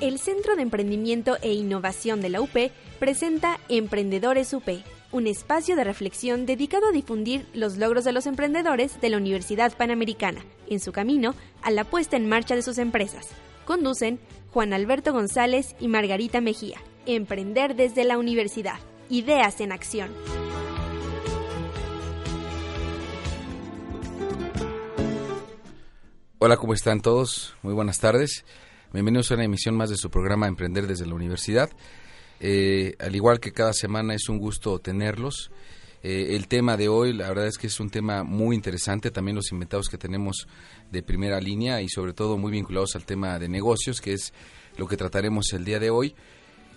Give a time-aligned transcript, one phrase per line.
[0.00, 2.70] El Centro de Emprendimiento e Innovación de la UP
[3.00, 4.68] presenta Emprendedores UP,
[5.10, 9.76] un espacio de reflexión dedicado a difundir los logros de los emprendedores de la Universidad
[9.76, 13.26] Panamericana en su camino a la puesta en marcha de sus empresas.
[13.64, 14.20] Conducen
[14.52, 16.78] Juan Alberto González y Margarita Mejía.
[17.04, 18.78] Emprender desde la universidad.
[19.10, 20.10] Ideas en acción.
[26.38, 27.56] Hola, ¿cómo están todos?
[27.62, 28.44] Muy buenas tardes.
[28.90, 31.68] Bienvenidos a una emisión más de su programa Emprender desde la Universidad.
[32.40, 35.50] Eh, al igual que cada semana es un gusto tenerlos.
[36.02, 39.36] Eh, el tema de hoy, la verdad es que es un tema muy interesante, también
[39.36, 40.48] los invitados que tenemos
[40.90, 44.32] de primera línea y sobre todo muy vinculados al tema de negocios, que es
[44.78, 46.14] lo que trataremos el día de hoy.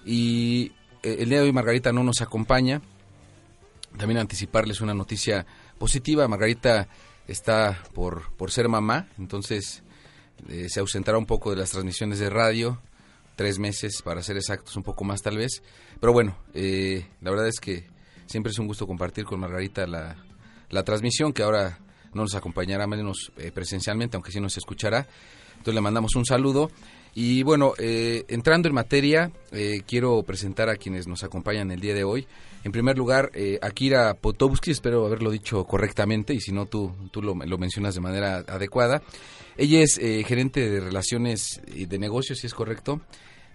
[0.06, 0.74] Y
[1.04, 2.82] eh, el día de hoy Margarita no nos acompaña.
[3.98, 5.46] También anticiparles una noticia
[5.78, 6.28] positiva.
[6.28, 6.90] Margarita
[7.26, 9.82] está por, por ser mamá, entonces
[10.68, 12.82] se ausentará un poco de las transmisiones de radio
[13.36, 15.64] tres meses, para ser exactos, un poco más tal vez.
[16.00, 17.88] Pero bueno, eh, la verdad es que
[18.26, 20.16] siempre es un gusto compartir con Margarita la,
[20.70, 21.80] la transmisión, que ahora
[22.14, 25.08] no nos acompañará menos eh, presencialmente, aunque sí nos escuchará.
[25.54, 26.70] Entonces le mandamos un saludo.
[27.14, 29.32] Y bueno, eh, entrando en materia,
[29.86, 32.26] quiero presentar a quienes nos acompañan el día de hoy.
[32.64, 33.32] En primer lugar,
[33.62, 38.02] Akira Potobsky, espero haberlo dicho correctamente, y si no, tú, tú lo, lo mencionas de
[38.02, 39.02] manera adecuada.
[39.58, 43.02] Ella es gerente de relaciones y de negocios, si es correcto,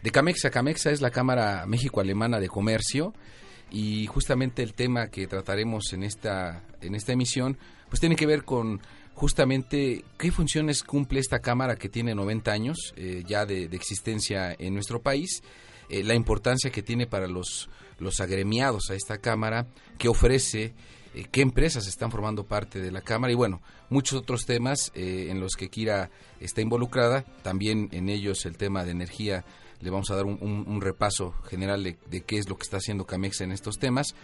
[0.03, 0.51] de Camexa.
[0.51, 3.15] Camexa es la Cámara México-Alemana de Comercio
[3.71, 8.45] y justamente el tema que trataremos en esta, en esta emisión pues tiene que ver
[8.45, 8.81] con
[9.17, 14.75] justamente qué funciones cumple esta Cámara que tiene 90 años eh, ya de, existencia en
[14.75, 15.43] nuestro país,
[15.89, 19.67] eh, la importancia que tiene para los, los agremiados a esta Cámara,
[19.97, 20.75] qué ofrece,
[21.15, 25.41] eh, qué empresas están formando parte de la Cámara y bueno, muchos otros temas en
[25.41, 29.47] los que Kira está involucrada, también en ellos el tema de energía
[29.81, 33.45] le vamos a dar un, repaso general de, qué es lo que está haciendo Camexa
[33.45, 34.15] en estos temas.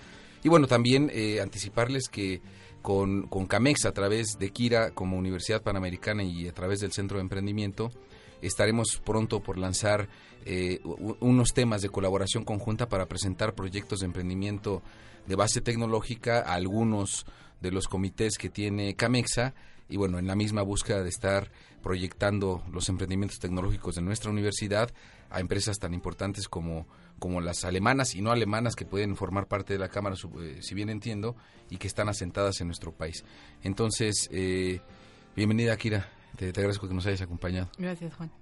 [0.44, 2.40] Y bueno, también eh, anticiparles que
[2.82, 7.18] con, con Camexa a través de Kira como Universidad Panamericana y a través del Centro
[7.18, 7.90] de Emprendimiento,
[8.42, 10.08] estaremos pronto por lanzar
[10.44, 10.80] eh,
[11.20, 14.82] unos temas de colaboración conjunta para presentar proyectos de emprendimiento
[15.26, 17.24] de base tecnológica a algunos
[17.60, 19.54] de los comités que tiene Camexa
[19.88, 21.50] y bueno, en la misma búsqueda de estar
[21.82, 24.90] proyectando los emprendimientos tecnológicos de nuestra universidad
[25.30, 26.86] a empresas tan importantes como,
[27.22, 30.74] como las alemanas y no alemanas que pueden formar parte de la Cámara, eh, si
[30.74, 31.36] bien entiendo,
[31.70, 33.24] y que están asentadas en nuestro país.
[33.62, 34.80] Entonces, eh,
[35.36, 36.08] bienvenida, Kira.
[36.36, 37.70] Te, agradezco que nos hayas acompañado.
[37.78, 38.32] Gracias, Juan.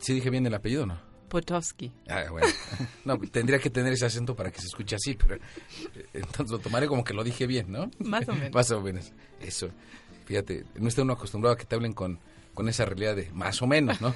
[0.00, 1.00] ¿Sí dije bien el apellido no?
[1.30, 1.90] Potowski.
[2.10, 2.46] Ah, bueno.
[3.06, 5.40] No, tendría que tener ese acento para que se escuche así, pero eh,
[6.12, 7.90] entonces lo tomaré como que lo dije bien, ¿no?
[8.00, 8.52] Más o menos.
[8.52, 9.12] Más o menos.
[9.40, 9.70] Eso.
[10.26, 12.20] Fíjate, no está uno acostumbrado a que te hablen con,
[12.52, 14.12] con esa realidad de más o menos, ¿no?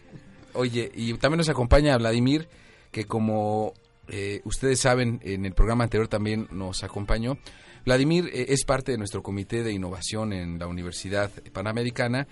[0.54, 2.48] Oye, y también nos acompaña Vladimir,
[2.90, 3.74] que como
[4.12, 7.38] eh, ustedes saben, en el programa anterior también nos acompañó.
[7.84, 12.26] Vladimir eh, es parte de nuestro comité de innovación en la Universidad Panamericana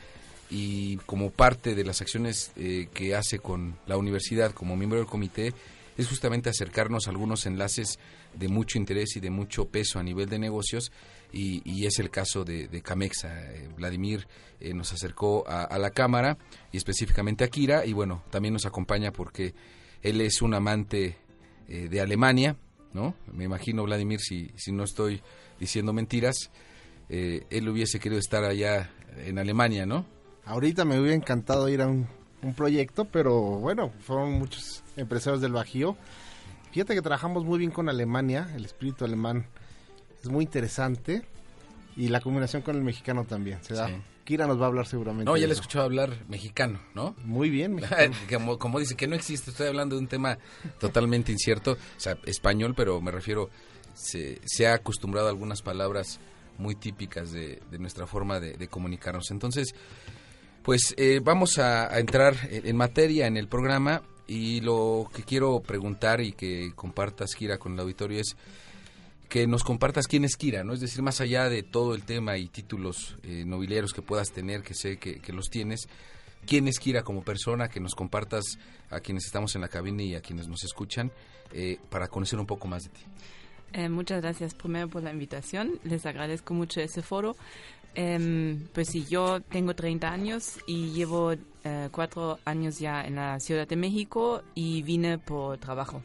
[0.50, 5.06] y como parte de las acciones eh, que hace con la universidad como miembro del
[5.06, 5.52] comité
[5.96, 7.98] es justamente acercarnos a algunos enlaces
[8.34, 10.90] de mucho interés y de mucho peso a nivel de negocios
[11.32, 13.34] y, es el caso de, Camexa.
[13.76, 14.26] Vladimir
[14.74, 16.38] nos acercó a, la Cámara
[16.72, 19.54] y específicamente a Kira y bueno, también nos acompaña porque
[20.02, 21.16] él es un amante
[21.68, 22.56] eh, de Alemania,
[22.92, 23.14] ¿no?
[23.32, 25.22] Me imagino, Vladimir, si, si no estoy
[25.58, 26.50] diciendo mentiras,
[27.08, 28.90] él hubiese querido estar allá
[29.24, 30.04] en Alemania, ¿no?
[30.44, 32.06] Ahorita me hubiera encantado ir a un,
[32.42, 35.96] un proyecto, pero bueno, fueron muchos empresarios del Bajío.
[36.72, 39.46] Fíjate que trabajamos muy bien con Alemania, el espíritu alemán
[40.22, 41.22] es muy interesante
[41.98, 43.90] y la combinación con el mexicano también se da.
[44.22, 45.24] Kira nos va a hablar seguramente.
[45.24, 47.16] No, ya le he escuchado hablar mexicano, ¿no?
[47.24, 47.80] Muy bien,
[48.32, 50.38] como, como, dice, que no existe, estoy hablando de un tema
[50.78, 53.50] totalmente incierto, o sea, español, pero me refiero,
[53.94, 56.20] se, se ha acostumbrado a algunas palabras
[56.56, 59.32] muy típicas de, nuestra forma de, comunicarnos.
[59.32, 59.74] Entonces,
[60.62, 66.20] pues eh, vamos a, entrar en materia en el programa y lo que quiero preguntar
[66.20, 68.36] y que compartas, Kira, con el auditorio es
[69.28, 70.72] que nos compartas quién es Kira, ¿no?
[70.72, 74.62] Es decir, más allá de todo el tema y títulos eh, nobiliarios que puedas tener,
[74.62, 75.88] que sé que, los tienes,
[76.46, 78.44] quién es Kira como persona, que nos compartas
[78.90, 81.12] a quienes estamos en la cabina y a quienes nos escuchan
[81.52, 83.00] eh, para conocer un poco más de ti.
[83.72, 85.78] Eh, muchas gracias primero por la invitación.
[85.84, 87.36] Les agradezco mucho ese foro.
[87.94, 93.40] Em, pues sí, yo tengo 30 años y llevo eh, cuatro años ya en la
[93.40, 96.02] Ciudad de México y vine por trabajo.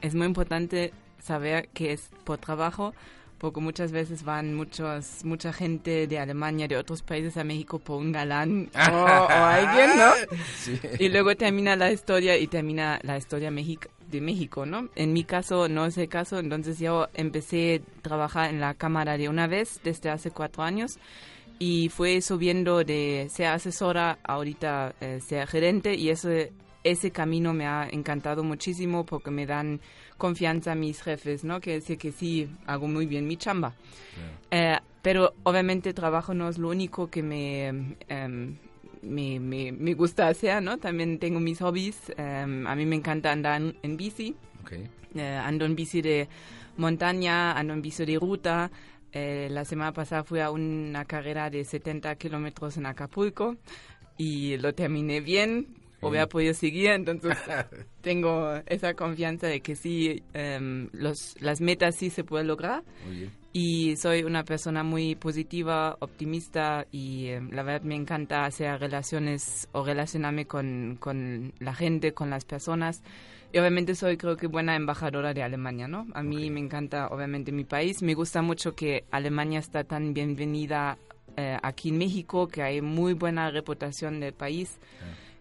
[0.00, 2.94] Es muy importante saber que es por trabajo
[3.40, 7.96] porque muchas veces van muchos, mucha gente de Alemania, de otros países a México por
[7.96, 10.12] un galán o, o alguien, ¿no?
[10.58, 10.78] Sí.
[10.98, 14.90] Y luego termina la historia y termina la historia México, de México, ¿no?
[14.94, 19.16] En mi caso no es el caso, entonces yo empecé a trabajar en la Cámara
[19.16, 20.98] de una vez desde hace cuatro años
[21.58, 26.52] y fue subiendo de ser asesora a ahorita eh, ser gerente y ese,
[26.84, 29.80] ese camino me ha encantado muchísimo porque me dan
[30.16, 31.60] confianza a mis jefes, ¿no?
[31.60, 33.74] Que decir que sí, hago muy bien mi chamba.
[34.50, 37.66] Eh, pero obviamente trabajo no es lo único que me,
[38.08, 38.56] em,
[39.02, 40.78] me, me, me gusta hacer, ¿no?
[40.78, 42.12] También tengo mis hobbies.
[42.16, 44.34] Em, a mí me encanta andar en, en bici.
[44.62, 44.72] Ok.
[45.14, 46.28] Eh, ando en bici de
[46.76, 48.70] montaña, ando en bici de ruta.
[49.12, 53.56] Eh, la semana pasada fui a una carrera de 70 kilómetros en Acapulco
[54.16, 55.79] y lo terminé bien.
[56.02, 57.36] Hubiera podido seguir, entonces
[58.00, 62.82] tengo esa confianza de que sí, em, los, las metas sí se pueden lograr.
[63.52, 69.68] Y soy una persona muy positiva, optimista y eh, la verdad me encanta hacer relaciones
[69.72, 73.02] o relacionarme con, con la gente, con las personas.
[73.52, 76.06] Y obviamente soy creo que buena embajadora de Alemania, ¿no?
[76.14, 78.02] A mí me encanta obviamente mi país.
[78.02, 80.96] Me gusta mucho que Alemania está tan bienvenida
[81.36, 84.78] eh, aquí en México, que hay muy buena reputación del país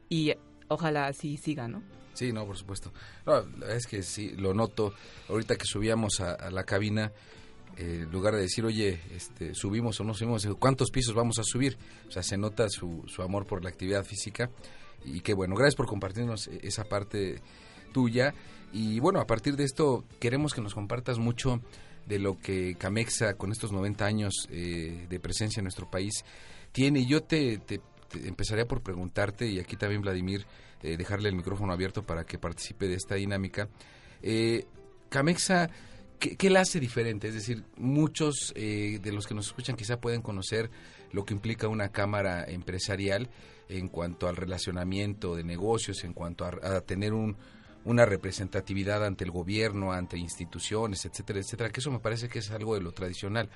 [0.10, 0.34] y
[0.70, 1.84] ojalá así siga, ¿no?
[2.14, 2.92] Sí, no, por supuesto.
[3.26, 4.94] No, es que sí, lo noto.
[5.30, 7.12] Ahorita que subíamos a, la cabina,
[7.78, 11.44] eh, en lugar de decir, oye, este, subimos o no subimos, ¿cuántos pisos vamos a
[11.44, 11.78] subir?
[12.08, 14.50] O sea, se nota su, su amor por la actividad física.
[15.06, 17.42] Y qué bueno, gracias por compartirnos eh, esa parte
[17.94, 18.34] tuya.
[18.74, 21.62] Y bueno, a partir de esto, queremos que nos compartas mucho
[22.06, 26.26] de lo que Camexa, con estos 90 años eh, de presencia en nuestro país,
[26.72, 27.06] tiene.
[27.06, 27.82] Yo te, te,
[28.14, 30.46] empezaría por preguntarte, y aquí también Vladimir,
[30.82, 33.70] eh, dejarle el micrófono abierto para que participe de esta dinámica.
[34.22, 34.66] Eh,
[35.10, 35.70] Camexa,
[36.20, 37.28] ¿qué, ¿qué, la hace diferente?
[37.28, 40.70] Es decir, muchos eh, de los que nos escuchan quizá pueden conocer
[41.12, 43.30] lo que implica una cámara empresarial
[43.68, 47.38] en cuanto al relacionamiento de negocios, en cuanto a, a tener un,
[47.86, 52.52] una representatividad ante el gobierno, ante instituciones, etcétera, etcétera, que eso me parece que es
[52.52, 53.50] algo de lo tradicional.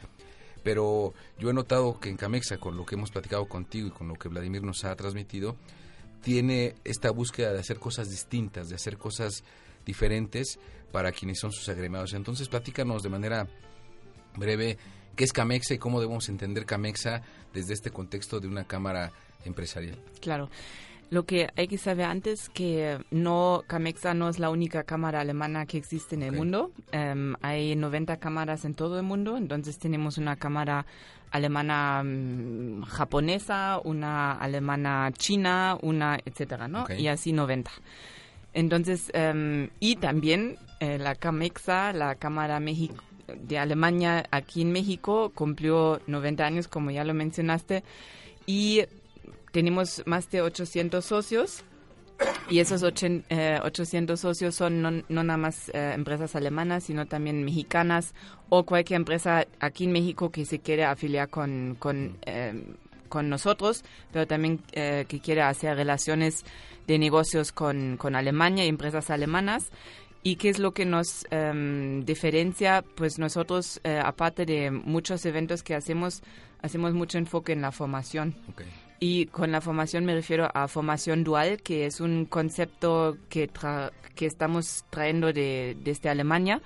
[0.63, 4.07] Pero yo he notado que en Camexa, con lo que hemos platicado contigo y con
[4.07, 5.55] lo que Vladimir nos ha transmitido,
[6.21, 9.43] tiene esta búsqueda de hacer cosas distintas, de hacer cosas
[9.85, 10.57] diferentes
[10.91, 12.13] para quienes son sus agremados.
[12.13, 13.47] Entonces, platícanos de manera
[14.35, 14.77] breve
[15.15, 17.21] qué es Camexa y cómo debemos entender Camexa
[17.53, 19.11] desde este contexto de una cámara
[19.45, 19.99] empresarial.
[20.21, 20.49] Claro.
[21.09, 25.65] Lo que hay que saber antes que no Camexa no es la única cámara alemana
[25.65, 26.71] que existe en el mundo.
[26.91, 30.85] Em, hay 90 cámaras en todo el mundo, entonces tenemos una cámara
[31.29, 36.85] alemana mm, japonesa, una alemana china, una etcétera, ¿no?
[36.97, 37.71] Y así 90.
[38.53, 45.31] Entonces, em, y también eh, la Camexa, la Cámara México de Alemania aquí en México
[45.33, 47.83] cumplió 90 años, como ya lo mencionaste,
[48.45, 48.83] y
[49.53, 51.63] tenemos más de 800 socios.
[52.49, 57.05] Y esos ochen- eh, 800 socios son no, no nada más eh, empresas alemanas, sino
[57.05, 58.13] también mexicanas
[58.49, 62.63] o cualquier empresa aquí en México que se quiere afiliar con, con, eh,
[63.09, 66.45] con nosotros, pero también eh, que quiere hacer relaciones
[66.87, 69.71] de negocios con, con Alemania y empresas alemanas.
[70.21, 72.83] ¿Y qué es lo que nos em, diferencia?
[72.95, 76.21] Pues nosotros, aparte de muchos eventos que hacemos,
[76.61, 78.33] hacemos mucho enfoque en la formación.
[78.51, 78.67] Okay.
[79.05, 83.91] Y con la formación me refiero a formación dual, que es un concepto que, tra
[84.15, 86.61] que estamos trayendo de, desde Alemania,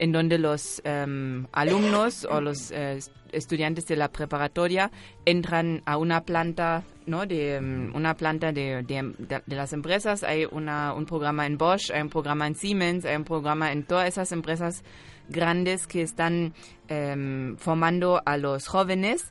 [0.00, 2.98] en donde los um, alumnos o los uh,
[3.30, 4.90] estudiantes de la preparatoria
[5.24, 7.24] entran a una planta, ¿no?
[7.24, 10.24] De um, una planta de, de, las empresas.
[10.24, 13.84] Hay una, un programa en Bosch, hay un programa en Siemens, hay un programa en
[13.84, 14.82] todas esas empresas
[15.28, 16.52] grandes que están
[16.90, 19.30] um, formando a los jóvenes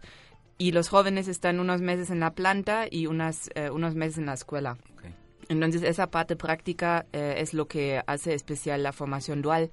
[0.60, 4.28] y los jóvenes están unos meses en la planta y unas, eh, unos meses en
[4.28, 4.78] la escuela.
[4.94, 5.16] Okay.
[5.48, 9.72] Entonces esa parte práctica eh, es lo que hace especial la formación dual.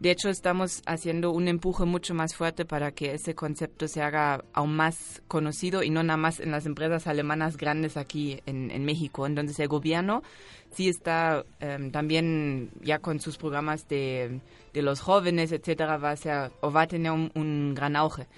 [0.00, 4.44] De hecho, estamos haciendo un empuje mucho más fuerte para que ese concepto se haga
[4.52, 8.84] aún más conocido y no nada más en las empresas alemanas grandes aquí en, en
[8.84, 9.26] México.
[9.26, 10.22] Entonces, el gobierno
[10.70, 14.40] sí está eh, también ya con sus programas de,
[14.72, 18.28] de, los jóvenes, etcétera, va a ser, o va a tener un, un gran auge.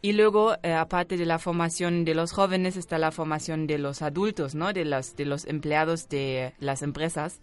[0.00, 4.00] Y luego, eh, aparte de la formación de los jóvenes, está la formación de los
[4.00, 4.72] adultos, ¿no?
[4.72, 7.40] De los, de los empleados de las empresas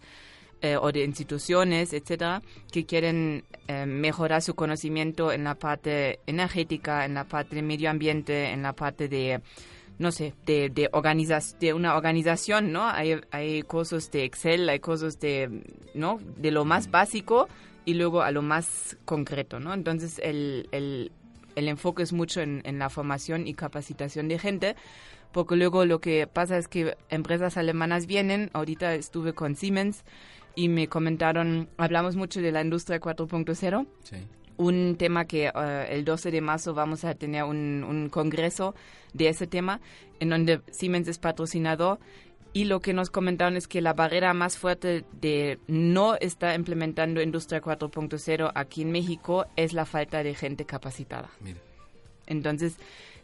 [0.62, 7.04] eh, o de instituciones, etcétera, que quieren eh, mejorar su conocimiento en la parte energética,
[7.04, 9.42] en la parte de medio ambiente, en la parte de
[9.98, 10.90] no sé, de, de,
[11.58, 12.86] de una organización, ¿no?
[12.86, 15.62] Hay, hay cosas de Excel, hay cosas de,
[15.94, 16.20] ¿no?
[16.36, 17.48] De lo más básico
[17.84, 19.72] y luego a lo más concreto, ¿no?
[19.72, 21.12] Entonces, el, el,
[21.56, 24.76] el enfoque es mucho en, en, la formación y capacitación de gente,
[25.32, 30.04] porque luego lo que pasa es que empresas alemanas vienen, ahorita estuve con Siemens
[30.54, 33.86] y me comentaron, hablamos mucho de la industria 4.0.
[34.04, 34.16] Sí
[34.58, 38.74] un tema que eh, el 12 de marzo vamos a tener un, un, congreso
[39.12, 39.80] de ese tema
[40.20, 41.98] en donde Siemens es patrocinador
[42.56, 47.20] y lo que nos comentaron es que la barrera más fuerte de no estar implementando
[47.20, 51.28] Industria 4.0 aquí en México es la falta de gente capacitada.
[52.26, 52.78] Entonces,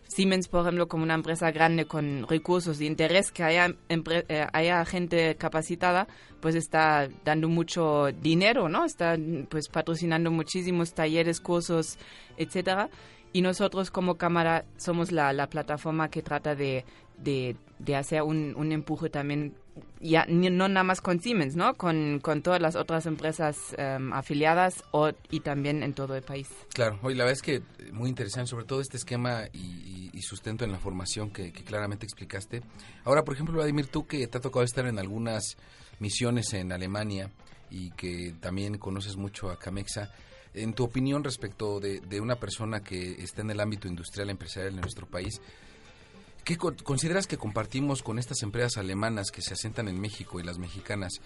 [0.06, 4.84] Siemens, por ejemplo, como una empresa grande con recursos y interés que haya, eh, haya
[4.84, 6.08] gente capacitada,
[6.42, 8.84] pues está dando mucho dinero, ¿no?
[8.84, 9.16] Está
[9.48, 11.96] pues patrocinando muchísimos talleres, cursos,
[12.36, 12.90] etcétera.
[13.32, 16.84] Y nosotros como Cámara somos la, la plataforma que trata de,
[17.22, 19.54] de, de hacer un, un, empuje también,
[20.00, 21.74] ya no nada más con Siemens, ¿no?
[21.74, 26.48] Con, con todas las otras empresas um, afiliadas o, y también en todo el país.
[26.74, 27.62] Claro, hoy la verdad es que
[27.92, 32.06] muy interesante, sobre todo este esquema y, y, sustento en la formación que, que, claramente
[32.06, 32.62] explicaste.
[33.04, 35.56] Ahora, por ejemplo, Vladimir, tú que te ha tocado estar en algunas
[35.98, 37.30] misiones en Alemania
[37.70, 40.12] y que también conoces mucho a Camexa,
[40.54, 44.74] en tu opinión respecto de, de, una persona que está en el ámbito industrial empresarial
[44.74, 45.40] en nuestro país,
[46.44, 50.58] ¿qué consideras que compartimos con estas empresas alemanas que se asentan en México y las
[50.58, 51.20] mexicanas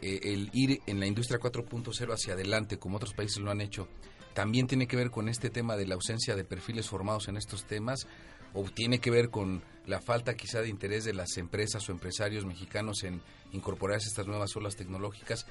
[0.00, 3.88] eh, el ir en la industria 4.0 hacia adelante, como otros países lo han hecho,
[4.34, 7.64] también tiene que ver con este tema de la ausencia de perfiles formados en estos
[7.64, 8.06] temas
[8.52, 12.44] o tiene que ver con la falta quizá de interés de las empresas o empresarios
[12.44, 15.46] mexicanos en incorporarse estas nuevas olas tecnológicas?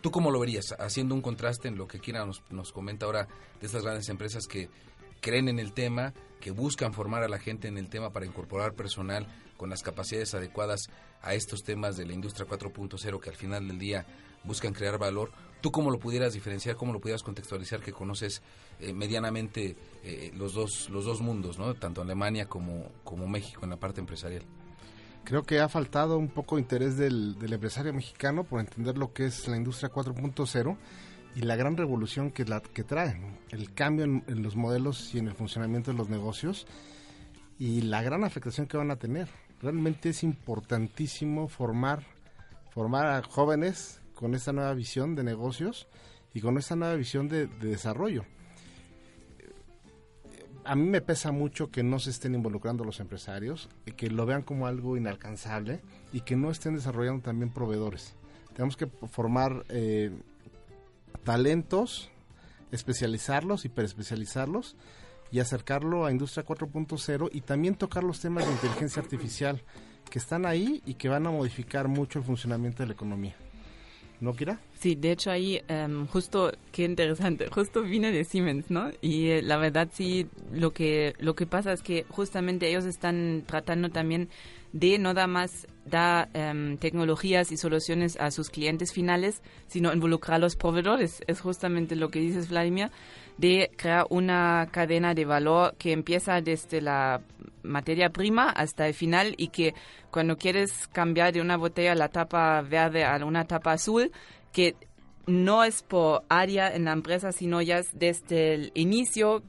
[0.00, 0.74] ¿Tú cómo lo verías?
[0.78, 3.26] Haciendo un contraste en lo que Kira nos, nos comenta ahora
[3.60, 4.68] de estas grandes empresas que
[5.20, 8.74] creen en el tema, que buscan formar a la gente en el tema para incorporar
[8.74, 10.88] personal con las capacidades adecuadas
[11.22, 14.06] a estos temas de la industria 4.0 que al final del día
[14.44, 15.32] buscan crear valor.
[15.60, 18.42] ¿Tú cómo lo pudieras diferenciar, cómo lo pudieras contextualizar que conoces
[18.78, 21.74] eh, medianamente eh, los, dos, los dos mundos, ¿no?
[21.74, 24.44] tanto Alemania como, como México en la parte empresarial?
[25.24, 29.26] creo que ha faltado un poco interés del, del, empresario mexicano por entender lo que
[29.26, 30.78] es la industria 4.0
[31.34, 33.20] y la gran revolución que, la, que trae,
[33.50, 36.66] el cambio en, en, los modelos y en el funcionamiento de los negocios
[37.58, 39.28] y la gran afectación que van a tener.
[39.60, 42.02] Realmente es importantísimo formar,
[42.70, 45.88] formar a jóvenes con esta nueva visión de negocios
[46.34, 48.24] y con esta nueva visión de, de desarrollo
[50.68, 54.42] a mí me pesa mucho que no se estén involucrando los empresarios, que lo vean
[54.42, 55.80] como algo inalcanzable
[56.12, 58.14] y que no estén desarrollando también proveedores.
[58.52, 60.10] Tenemos que formar eh,
[61.24, 62.10] talentos,
[62.72, 64.76] especializarlos, hiperespecializarlos
[65.30, 69.62] y acercarlo a Industria 4.0 y también tocar los temas de inteligencia artificial
[70.10, 73.36] que están ahí y que van a modificar mucho el funcionamiento de la economía.
[74.20, 74.58] ¿No, Kira?
[74.74, 78.90] Sí, de hecho ahí um, justo, qué interesante, justo vine de Siemens, ¿no?
[79.00, 83.44] Y eh, la verdad sí, lo que, lo que pasa es que justamente ellos están
[83.46, 84.28] tratando también
[84.72, 90.36] de no nada más dar um, tecnologías y soluciones a sus clientes finales, sino involucrar
[90.36, 91.22] a los proveedores.
[91.26, 92.90] Es justamente lo que dices, Vladimir,
[93.38, 97.22] de crear una cadena de valor que empieza desde la
[97.62, 99.74] materia prima hasta el final y que
[100.10, 104.12] cuando quieres cambiar de una botella la tapa verde a una tapa azul,
[104.52, 104.74] que
[105.26, 109.42] no es por área en la empresa, sino ya es desde el inicio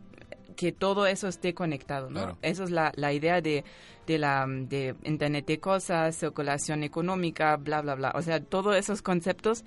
[0.60, 2.38] que todo eso esté conectado, ¿no?
[2.42, 3.64] Eso es la, la idea de,
[4.06, 8.12] de la de Internet de cosas, circulación económica, bla, bla, bla.
[8.14, 9.64] O sea, todos esos conceptos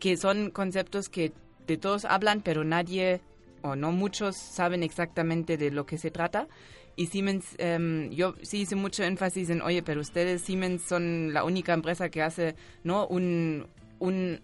[0.00, 1.32] que son conceptos que
[1.68, 3.20] de todos hablan, pero nadie
[3.62, 6.48] o no muchos saben exactamente de lo que se trata.
[6.96, 11.44] Y Siemens, um, yo sí hice mucho énfasis en, oye, pero ustedes Siemens son la
[11.44, 13.06] única empresa que hace, ¿no?
[13.06, 13.68] Un,
[14.00, 14.40] un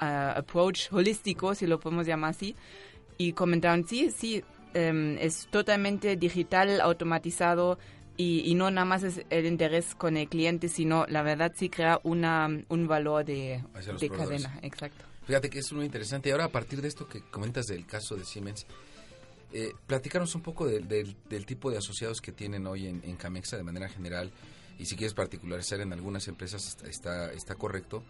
[0.00, 2.56] uh, approach holístico, si lo podemos llamar así.
[3.18, 4.42] Y comentaron, sí, sí,
[4.74, 7.78] um, es totalmente digital, automatizado,
[8.16, 11.70] y, y, no nada más es el interés con el cliente, sino la verdad sí
[11.70, 13.62] crea una, un valor de,
[14.00, 14.58] de cadena.
[14.62, 15.04] Exacto.
[15.24, 16.28] Fíjate que es muy interesante.
[16.28, 18.66] Y ahora, a partir de esto que comentas del caso de Siemens,
[19.52, 23.16] eh, platicarnos un poco de, de, del tipo de asociados que tienen hoy en, en,
[23.16, 24.32] Camexa de manera general.
[24.80, 28.02] Y si quieres particularizar en algunas empresas, está, está, está correcto.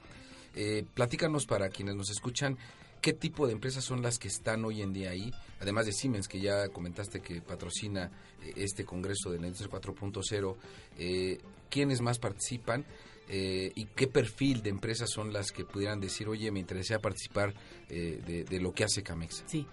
[0.55, 2.57] Eh, platícanos para quienes nos escuchan
[3.01, 5.33] ¿Qué tipo de empresas son las que están hoy en día ahí?
[5.61, 8.11] Además de Siemens, que ya comentaste que patrocina
[8.45, 10.57] eh, este Congreso de la Industria 4.0,
[10.99, 11.39] eh,
[11.71, 12.85] ¿quiénes más participan?
[13.29, 17.55] Eh, y qué perfil de empresas son las que pudieran decir, oye, me interesaría participar
[17.89, 19.45] de, de, lo que hace Camexa.
[19.47, 19.67] Sí,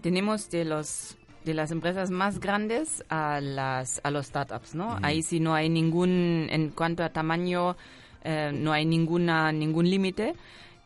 [0.00, 4.98] tenemos de los de las empresas más grandes a las a los startups, ¿no?
[5.02, 7.76] Ahí sí no hay ningún en cuanto a tamaño
[8.24, 10.34] eh, no hay ninguna ningún límite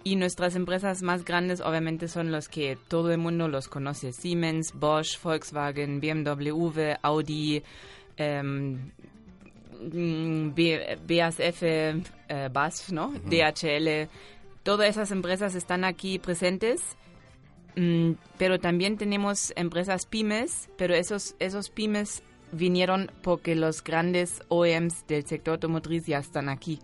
[0.05, 4.73] y nuestras empresas más grandes obviamente son los que todo el mundo los conoce Siemens,
[4.75, 7.63] Bosch, Volkswagen, BMW, Audi,
[8.17, 8.91] em,
[10.55, 13.13] BASF, eh, BASF, ¿no?
[13.27, 14.09] DHL.
[14.63, 16.97] Todas esas empresas están aquí presentes
[17.75, 25.07] Mm, pero también tenemos empresas pymes, pero esos, esos pymes vinieron porque los grandes OEMs
[25.07, 26.81] del sector automotriz ya están aquí.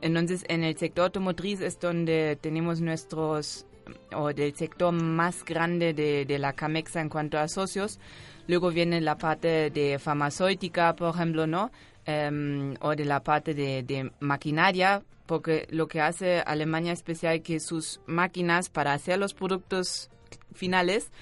[0.00, 3.66] Entonces, en el sector automotriz es donde tenemos nuestros,
[4.14, 7.98] o del sector más grande de, de la Camexa en cuanto a socios.
[8.46, 11.70] Luego viene la parte de farmacéutica, por ejemplo, ¿no?
[12.04, 17.60] Em, o de la parte de, de, maquinaria, porque lo que hace Alemania especial que
[17.60, 20.10] sus máquinas para hacer los productos
[20.52, 21.12] finales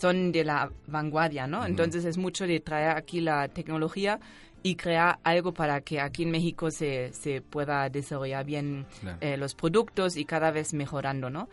[0.00, 1.66] son de la vanguardia, ¿no?
[1.66, 4.20] Entonces es mucho de traer aquí la tecnología
[4.62, 8.86] y crear algo para que aquí en México se, se pueda desarrollar bien
[9.20, 11.48] eh, los productos y cada vez mejorando, ¿no?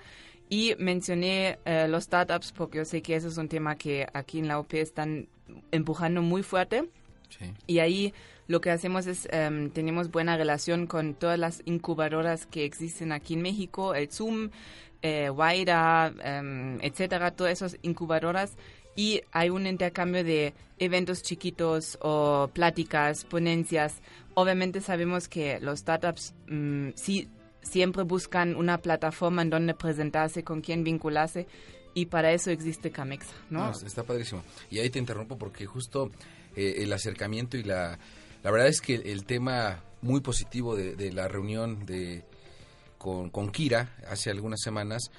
[0.50, 4.40] Y mencioné eh, los startups porque yo sé que eso es un tema que aquí
[4.40, 5.28] en la OP están
[5.72, 6.90] empujando muy fuerte.
[7.68, 8.14] Y ahí
[8.48, 13.34] lo que hacemos es, em, tenemos buena relación con todas las incubadoras que existen aquí
[13.34, 14.52] en México, el Zoom,
[15.02, 18.56] eh, Guaira, em, etcétera, todas esas incubadoras
[18.96, 24.02] y hay un intercambio de eventos chiquitos o pláticas, ponencias.
[24.34, 27.30] Obviamente sabemos que los startups mm, sí
[27.62, 31.48] siempre buscan una plataforma en donde presentarse, con quién vincularse
[31.94, 33.72] y para eso existe Camexa, ¿no?
[33.72, 34.44] está padrísimo.
[34.70, 36.12] Y ahí te interrumpo porque justo
[36.56, 37.98] eh, el acercamiento y la...
[38.44, 42.24] La verdad es que el tema muy positivo de la reunión de
[43.32, 45.12] con, Kira hace algunas semanas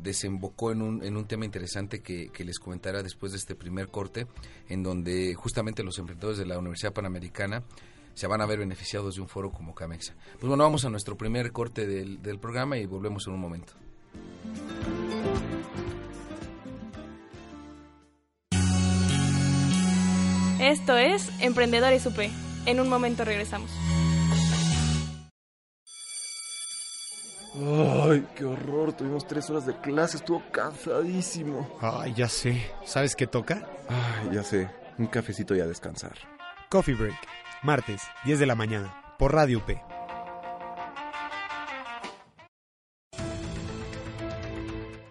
[0.00, 4.26] desembocó en un, en un tema interesante que, les comentara después de este primer corte,
[4.68, 7.62] en donde justamente los emprendedores de la Universidad Panamericana
[8.14, 10.14] se van a ver beneficiados de un foro como Camexa.
[10.34, 13.72] Pues bueno, vamos a nuestro primer corte del, del programa y volvemos en un momento.
[20.60, 22.18] Esto es Emprendedores UP.
[22.66, 23.70] En un momento regresamos.
[27.56, 28.92] Ay, qué horror.
[28.92, 30.16] Tuvimos tres horas de clase.
[30.16, 31.68] Estuvo cansadísimo.
[31.80, 32.60] Ay, ya sé.
[32.84, 33.68] ¿Sabes qué toca?
[33.88, 34.68] Ay, ya sé.
[34.98, 36.16] Un cafecito y a descansar.
[36.68, 37.16] Coffee Break.
[37.62, 39.14] Martes, 10 de la mañana.
[39.18, 39.80] Por Radio P.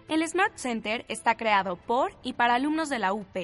[0.08, 3.36] El Smart Center está creado por y para alumnos de la UP.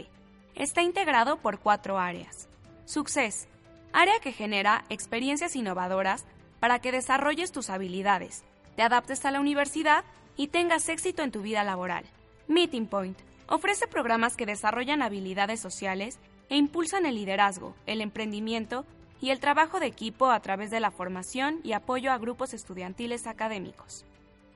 [0.54, 2.48] Está integrado por cuatro áreas.
[2.84, 3.48] Success.
[3.92, 6.26] Área que genera experiencias innovadoras
[6.60, 8.44] para que desarrolles tus habilidades
[8.76, 10.04] te adaptes a la universidad
[10.36, 12.04] y tengas éxito en tu vida laboral.
[12.48, 18.84] Meeting Point ofrece programas que desarrollan habilidades sociales e impulsan el liderazgo, el emprendimiento
[19.20, 23.26] y el trabajo de equipo a través de la formación y apoyo a grupos estudiantiles
[23.26, 24.04] académicos.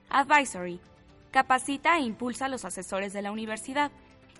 [0.08, 0.80] Advisory
[1.30, 3.90] capacita e impulsa a los asesores de la universidad,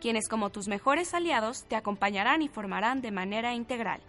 [0.01, 4.01] quienes como tus mejores aliados te acompañarán y formarán de manera integral.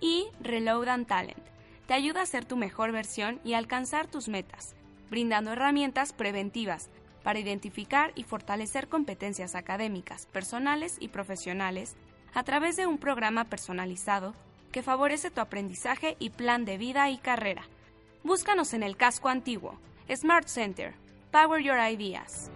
[0.00, 1.44] Y Reload and Talent
[1.86, 4.74] te ayuda a ser tu mejor versión y alcanzar tus metas
[5.12, 6.88] brindando herramientas preventivas
[7.22, 11.96] para identificar y fortalecer competencias académicas, personales y profesionales
[12.32, 14.32] a través de un programa personalizado
[14.72, 17.62] que favorece tu aprendizaje y plan de vida y carrera.
[18.24, 19.78] Búscanos en el casco antiguo,
[20.10, 20.94] Smart Center,
[21.30, 22.50] Power Your Ideas.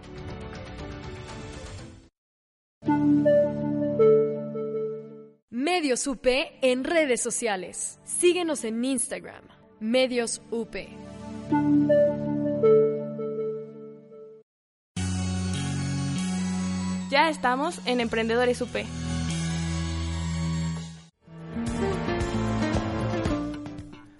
[5.51, 6.25] Medios UP
[6.63, 7.99] en redes sociales.
[8.03, 9.43] Síguenos en Instagram,
[9.79, 10.75] Medios UP.
[17.09, 18.75] Ya estamos en Emprendedores UP.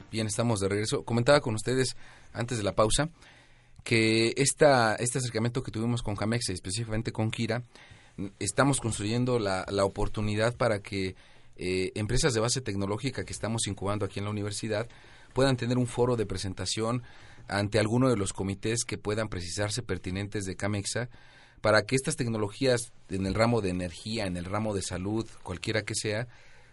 [0.10, 1.04] Bien, estamos de regreso.
[1.04, 1.98] Comentaba con ustedes
[2.32, 3.10] antes de la pausa
[3.84, 7.62] que esta, este acercamiento que tuvimos con Camex, específicamente con Kira,
[8.40, 11.16] estamos construyendo la, la oportunidad para que
[11.58, 14.88] eh, empresas de base tecnológica que estamos incubando aquí en la universidad
[15.34, 17.04] puedan tener un foro de presentación
[17.50, 21.10] ante alguno de los comités que puedan precisarse pertinentes de Camexa
[21.62, 25.82] para que estas tecnologías en el ramo de energía, en el ramo de salud, cualquiera
[25.82, 26.28] que sea,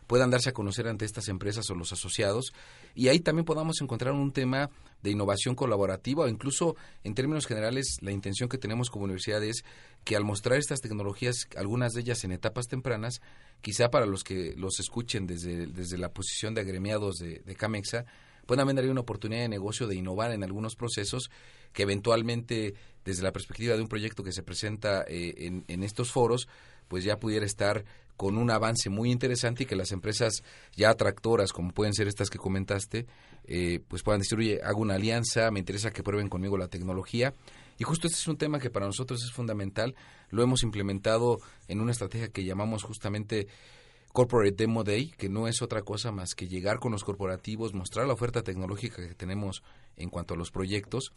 [0.06, 2.52] puedan darse a conocer ante estas empresas o los asociados.
[2.94, 4.70] Y ahí también podamos encontrar un tema
[5.02, 9.64] de innovación colaborativa o incluso en términos generales la intención que tenemos como universidad es
[10.04, 13.20] que al mostrar estas tecnologías, algunas de ellas en etapas tempranas,
[13.60, 18.04] quizá para los que los escuchen desde, desde la posición de agremiados de, de Camexa,
[18.46, 21.30] puedan ver una oportunidad de negocio de innovar en algunos procesos
[21.72, 26.10] que eventualmente desde la perspectiva de un proyecto que se presenta eh, en, en estos
[26.10, 26.48] foros
[26.88, 27.84] pues ya pudiera estar
[28.16, 30.42] con un avance muy interesante y que las empresas
[30.76, 33.06] ya atractoras, como pueden ser estas que comentaste,
[33.46, 37.34] eh, pues puedan decir, oye, hago una alianza, me interesa que prueben conmigo la tecnología.
[37.78, 39.96] Y justo este es un tema que para nosotros es fundamental.
[40.30, 43.48] Lo hemos implementado en una estrategia que llamamos justamente
[44.14, 48.06] Corporate Demo Day, que no es otra cosa más que llegar con los corporativos, mostrar
[48.06, 49.64] la oferta tecnológica que tenemos
[49.96, 51.12] en cuanto a los proyectos.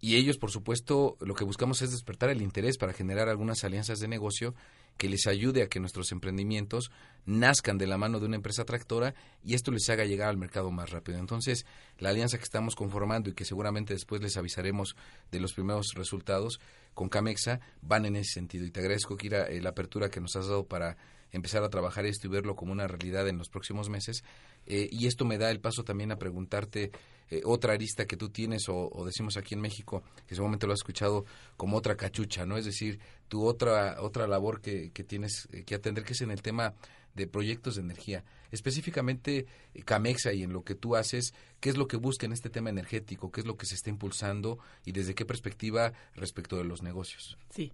[0.00, 4.00] Y ellos, por supuesto, lo que buscamos es despertar el interés para generar algunas alianzas
[4.00, 4.54] de negocio
[4.96, 6.90] que les ayude a que nuestros emprendimientos
[7.26, 10.70] nazcan de la mano de una empresa tractora y esto les haga llegar al mercado
[10.70, 11.18] más rápido.
[11.18, 11.66] Entonces,
[11.98, 14.96] la alianza que estamos conformando y que seguramente después les avisaremos
[15.30, 16.60] de los primeros resultados
[16.94, 18.64] con Camexa van en ese sentido.
[18.64, 20.96] Y te agradezco, Kira, eh, la apertura que nos has dado para
[21.32, 24.24] empezar a trabajar esto y verlo como una realidad en los próximos meses.
[24.66, 26.90] Eh, y esto me da el paso también a preguntarte
[27.30, 30.72] eh, otra arista que tú tienes, o, o, decimos aquí en México, que seguramente lo
[30.72, 32.56] has escuchado como otra cachucha, ¿no?
[32.56, 36.30] Es decir, tu otra, otra labor que, que tienes eh, que atender, que es en
[36.30, 36.74] el tema
[37.14, 38.24] de proyectos de energía.
[38.50, 42.32] Específicamente, eh, Camexa y en lo que tú haces, ¿qué es lo que busca en
[42.32, 43.30] este tema energético?
[43.30, 44.58] ¿Qué es lo que se está impulsando?
[44.86, 47.36] ¿Y desde qué perspectiva respecto de los negocios?
[47.50, 47.72] Sí.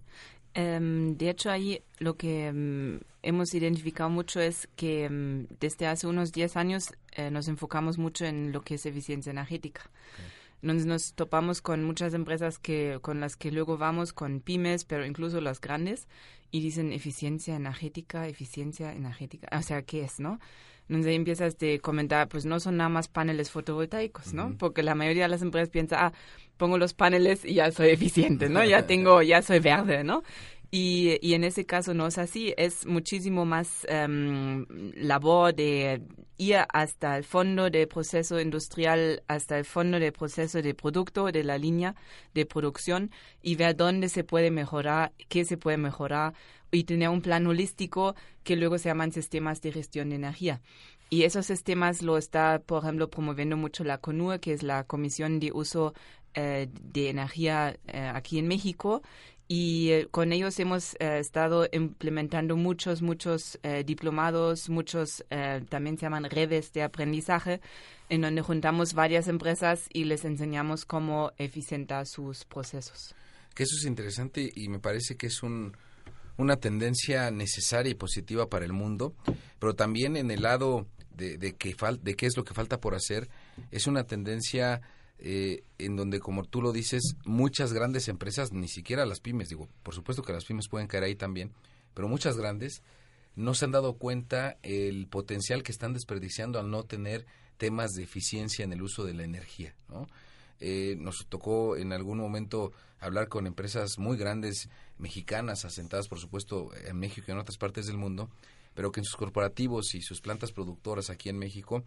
[0.55, 6.07] Um, de hecho, ahí lo que um, hemos identificado mucho es que um, desde hace
[6.07, 9.89] unos 10 años eh, nos enfocamos mucho en lo que es eficiencia energética.
[10.65, 15.05] Nos, nos, topamos con muchas empresas que con las que luego vamos, con pymes, pero
[15.05, 16.07] incluso las grandes,
[16.49, 19.47] y dicen eficiencia energética, eficiencia energética.
[19.55, 20.39] O sea, ¿qué es, no?
[20.87, 24.47] Entonces ahí empiezas a comentar, pues no son nada más paneles fotovoltaicos, ¿no?
[24.47, 24.57] Uh -huh.
[24.57, 26.13] Porque la mayoría de las empresas piensa, ah,
[26.57, 28.63] pongo los paneles y ya soy eficiente, ¿no?
[28.65, 30.23] Ya tengo, ya soy verde, ¿no?
[30.77, 34.65] Y, y, en ese caso no es así, es muchísimo más um,
[34.97, 36.01] labor de
[36.37, 41.45] ir hasta el fondo del proceso industrial, hasta el fondo del proceso de producto, de
[41.45, 41.95] la línea
[42.33, 43.09] de producción
[43.41, 46.33] y ver dónde se puede mejorar, qué se puede mejorar
[46.71, 50.59] y tener un plan holístico que luego se llaman sistemas de gestión de energía.
[51.09, 55.39] Y esos sistemas lo está, por ejemplo, promoviendo mucho la CONUE, que es la Comisión
[55.39, 55.93] de Uso
[56.37, 59.01] eh, de Energía eh, aquí en México,
[59.47, 65.23] y eh, con ellos hemos eh, estado implementando muchos, muchos eh, diplomados, muchos
[65.69, 67.61] también se llaman redes de aprendizaje,
[68.09, 73.13] en donde juntamos varias empresas y les enseñamos cómo eficientar sus procesos.
[73.53, 75.75] Que eso es interesante y me parece que es un,
[76.37, 79.13] una tendencia necesaria y positiva para el mundo,
[79.59, 82.79] pero también en el lado de, de, que fal de qué es lo que falta
[82.79, 83.29] por hacer,
[83.71, 84.81] es una tendencia
[85.17, 89.69] eh, en donde, como tú lo dices, muchas grandes empresas, ni siquiera las pymes, digo,
[89.83, 91.51] por supuesto que las pymes pueden caer ahí también,
[91.93, 92.81] pero muchas grandes
[93.35, 97.25] no se han dado cuenta el potencial que están desperdiciando al no tener
[97.57, 100.07] temas de eficiencia en el uso de la energía, ¿no?
[100.59, 106.71] Eh, nos tocó en algún momento hablar con empresas muy grandes mexicanas, asentadas por supuesto
[106.87, 108.29] en México y en otras partes del mundo,
[108.73, 111.83] pero que en sus corporativos y sus plantas productoras aquí en México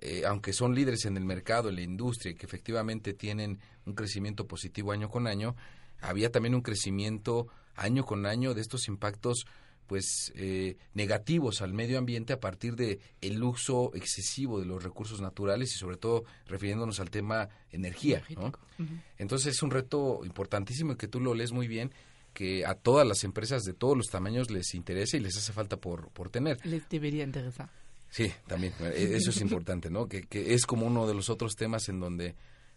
[0.00, 4.46] eh, aunque son líderes en el mercado, en la industria, que efectivamente tienen un crecimiento
[4.46, 5.56] positivo año con año,
[6.00, 9.46] había también un crecimiento año con año de estos impactos
[9.88, 15.20] pues eh, negativos al medio ambiente a partir de el uso excesivo de los recursos
[15.20, 18.48] naturales y sobre todo refiriéndonos al tema energía ¿no?
[18.48, 19.02] uh -huh.
[19.16, 21.90] entonces es un reto importantísimo que tú lo lees muy bien
[22.34, 25.78] que a todas las empresas de todos los tamaños les interesa y les hace falta
[25.78, 27.70] por, por tener les debería interesar
[28.10, 30.08] Sí, también, eso es importante, ¿no?
[30.08, 32.34] Que, que, es como uno de los otros temas en donde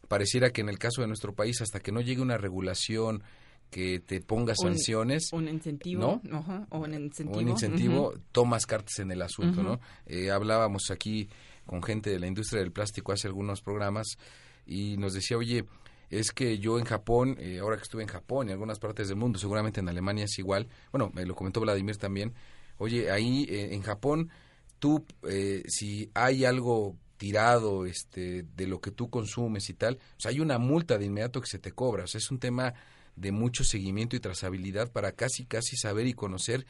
[0.08, 3.24] pareciera que en el caso de nuestro país, hasta que no llegue una regulación
[3.70, 5.30] que te ponga sanciones.
[5.32, 6.67] Un, incentivo, ¿no?
[6.70, 7.39] O un incentivo.
[7.39, 8.22] Un incentivo, uh -huh.
[8.34, 9.67] tomas cartas en el asunto, uh -huh.
[9.67, 9.80] ¿no?
[10.06, 11.30] Eh, hablábamos aquí
[11.65, 14.17] con gente de la industria del plástico hace algunos programas
[14.65, 15.63] y nos decía, oye,
[16.10, 19.08] es que yo en Japón, eh, ahora que estuve en Japón y en algunas partes
[19.08, 22.34] del mundo, seguramente en Alemania es igual, bueno, me lo comentó Vladimir también,
[22.78, 24.30] oye, ahí eh, en Japón
[24.82, 30.32] tú, eh, si hay algo tirado este, de lo que tú consumes y tal, sea,
[30.32, 32.06] hay una multa de inmediato que se te cobra.
[32.06, 32.74] O sea, es un tema
[33.15, 36.65] de mucho seguimiento y trazabilidad para casi, casi saber y conocer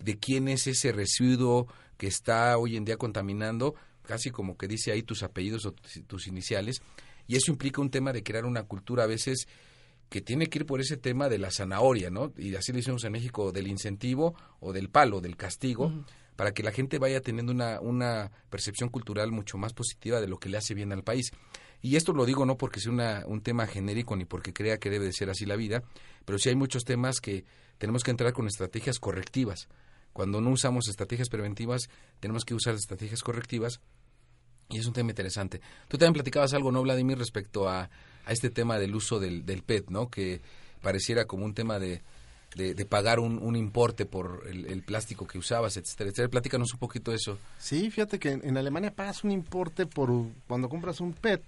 [0.00, 4.90] de quién es ese residuo que está hoy en día contaminando, casi como que dice
[4.90, 6.82] ahí tus apellidos o tus, iniciales.
[7.28, 9.46] Y eso implica un tema de crear una cultura a veces
[10.08, 12.32] que tiene que ir por ese tema de la zanahoria, ¿no?
[12.36, 15.92] Y así lo hicimos en México, del incentivo o del palo, del castigo.
[16.36, 20.38] Para que la gente vaya teniendo una, una percepción cultural mucho más positiva de lo
[20.38, 21.30] que le hace bien al país.
[21.80, 24.90] Y esto lo digo no porque sea una, un tema genérico ni porque crea que
[24.90, 25.82] debe de ser así la vida,
[26.24, 27.44] pero sí hay muchos temas que
[27.78, 29.68] tenemos que entrar con estrategias correctivas.
[30.12, 31.88] Cuando no usamos estrategias preventivas,
[32.20, 33.80] tenemos que usar estrategias correctivas
[34.70, 35.60] y es un tema interesante.
[35.88, 37.90] Tú también platicabas algo, ¿no, Vladimir, respecto a,
[38.24, 40.08] a este tema del uso del, del PET, ¿no?
[40.08, 40.40] Que
[40.80, 42.02] pareciera como un tema de,
[42.54, 46.30] de, pagar un, un, importe por el, plástico que usabas, etcétera, etcétera.
[46.30, 47.38] Platícanos un poquito de eso.
[47.58, 50.10] Sí, fíjate que en, Alemania pagas un importe por
[50.46, 51.42] cuando compras un PET,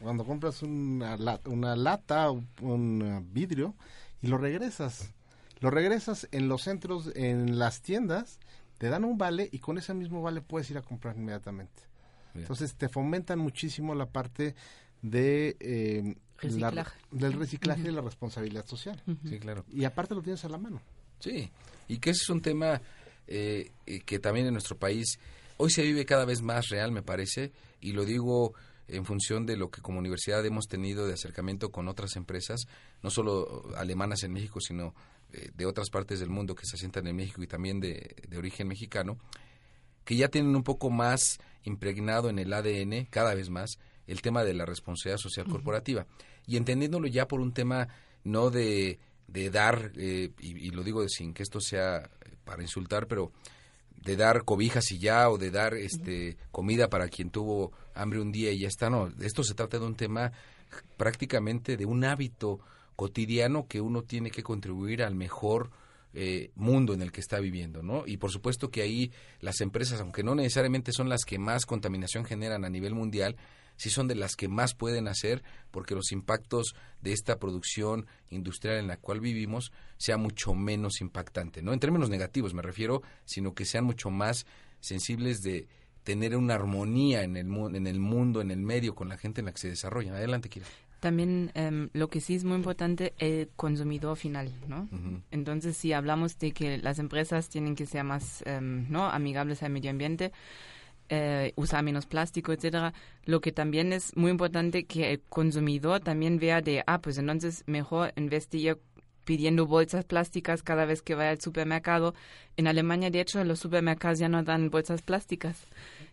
[0.00, 3.74] cuando compras una, una lata, un vidrio,
[4.20, 5.12] y lo regresas.
[5.60, 8.40] Lo regresas en los centros, en las tiendas,
[8.78, 11.82] te dan un vale y con ese mismo vale puedes ir a comprar inmediatamente.
[12.34, 14.54] Entonces te fomentan muchísimo la parte
[15.02, 16.16] de eh,
[17.10, 19.02] del reciclaje y la responsabilidad social.
[19.28, 19.64] Sí, claro.
[19.72, 20.80] Y aparte lo tienes a la mano.
[21.18, 21.50] Sí,
[21.88, 22.80] y que ese es un tema
[23.26, 23.70] eh,
[24.04, 25.18] que también en nuestro país
[25.56, 28.54] hoy se vive cada vez más real, me parece, y lo digo
[28.88, 32.66] en función de lo que como universidad hemos tenido de acercamiento con otras empresas,
[33.02, 34.94] no solo alemanas en México, sino
[35.32, 38.38] eh, de otras partes del mundo que se asientan en México y también de, de
[38.38, 39.18] origen mexicano,
[40.04, 44.42] que ya tienen un poco más impregnado en el ADN, cada vez más, el tema
[44.42, 46.06] de la responsabilidad social corporativa
[46.46, 47.88] y entendiéndolo ya por un tema
[48.24, 52.10] no de, de dar, eh, y, lo digo sin que esto sea
[52.44, 53.32] para insultar, pero
[53.96, 58.32] de dar cobijas y ya o de dar este comida para quien tuvo hambre un
[58.32, 60.32] día y ya está, no, esto se trata de un tema
[60.96, 62.60] prácticamente de un hábito
[62.96, 65.70] cotidiano que uno tiene que contribuir al mejor
[66.14, 68.04] eh, mundo en el que está viviendo, ¿no?
[68.06, 72.24] Y por supuesto que ahí las empresas, aunque no necesariamente son las que más contaminación
[72.24, 73.36] generan a nivel mundial,
[73.76, 78.78] sí son de las que más pueden hacer porque los impactos de esta producción industrial
[78.78, 83.54] en la cual vivimos sea mucho menos impactante, no en términos negativos me refiero, sino
[83.54, 84.46] que sean mucho más
[84.80, 85.68] sensibles de
[86.02, 89.46] tener una armonía en el, en el mundo, en el medio, con la gente en
[89.46, 90.14] la que se desarrollan.
[90.14, 90.66] Adelante, Kira.
[91.00, 94.88] También em, lo que sí es muy importante, el consumidor final, ¿no?
[95.32, 99.10] Entonces, si hablamos de que las empresas tienen que ser más, em, ¿no?
[99.10, 100.30] Amigables al medio ambiente,
[101.08, 102.94] eh, usar menos plástico, etcétera.
[103.24, 107.64] Lo que también es muy importante que el consumidor también vea de, ah, pues entonces
[107.66, 108.78] mejor en vez de ir
[109.24, 112.14] pidiendo bolsas plásticas cada vez que vaya al supermercado.
[112.56, 115.66] En Alemania, de hecho, los supermercados ya no dan bolsas plásticas.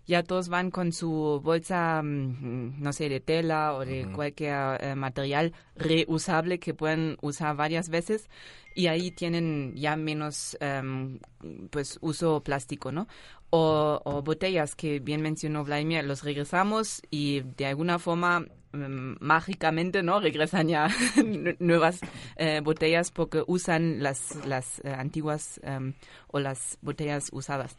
[0.09, 4.95] Ya todos van con su bolsa, mm, no sé, de tela o de cualquier eh,
[4.95, 8.27] material reusable que pueden usar varias veces
[8.73, 11.19] y ahí tienen ya menos em,
[11.69, 13.07] pues uso plástico, ¿no?
[13.51, 20.19] O, botellas que bien mencionó Vladimir, los regresamos y de alguna forma em, mágicamente no
[20.19, 20.87] regresan ya
[21.59, 21.99] nuevas
[22.35, 25.93] eh, botellas porque usan las las eh, antiguas em,
[26.29, 27.77] o las botellas usadas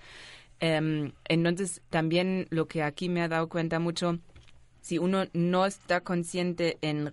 [0.60, 4.18] entonces también lo que aquí me ha dado cuenta mucho
[4.80, 7.10] si uno no está consciente en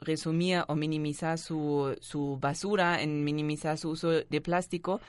[0.00, 5.00] resumir o minimizar su, su basura, en minimizar su uso de plástico,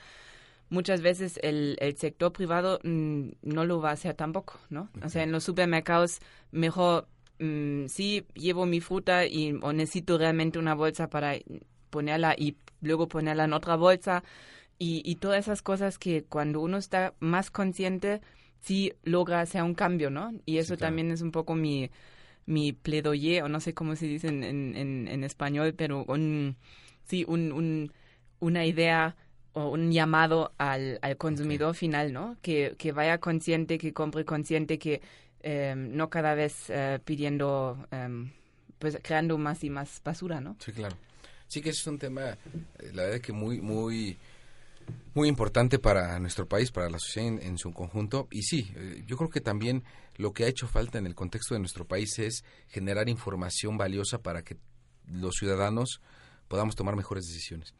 [0.70, 4.88] muchas veces el, el sector privado mm, no lo va a hacer tampoco, ¿no?
[5.04, 7.06] O sea, en los supermercados mejor
[7.38, 11.34] mm, sí llevo mi fruta y o necesito realmente una bolsa para
[11.90, 14.24] ponerla y luego ponerla en otra bolsa
[14.80, 18.22] y, y todas esas cosas que cuando uno está más consciente
[18.60, 20.32] sí logra hacer un cambio, ¿no?
[20.46, 21.90] Y eso también es un poco mi,
[22.46, 26.56] mi pledoyer, o no sé cómo se dice en, en, en español, pero un,
[27.04, 27.92] sí, un, un,
[28.40, 29.16] una idea
[29.52, 32.36] o un llamado al, al consumidor final, ¿no?
[32.40, 35.02] Que, que vaya consciente, que compre consciente, que
[35.42, 38.30] eh, no cada vez eh, pidiendo, eh,
[38.78, 40.56] pues creando más y más basura, ¿no?
[40.58, 40.96] Sí, claro.
[41.48, 42.38] Sí que es un tema,
[42.94, 44.16] la verdad que muy, muy
[45.14, 48.28] muy importante para nuestro país, para la sociedad en, su conjunto.
[48.30, 49.84] Y sí, eh, yo creo que también
[50.16, 54.18] lo que ha hecho falta en el contexto de nuestro país es generar información valiosa
[54.22, 54.56] para que
[55.06, 56.00] los ciudadanos
[56.48, 57.74] podamos tomar mejores decisiones.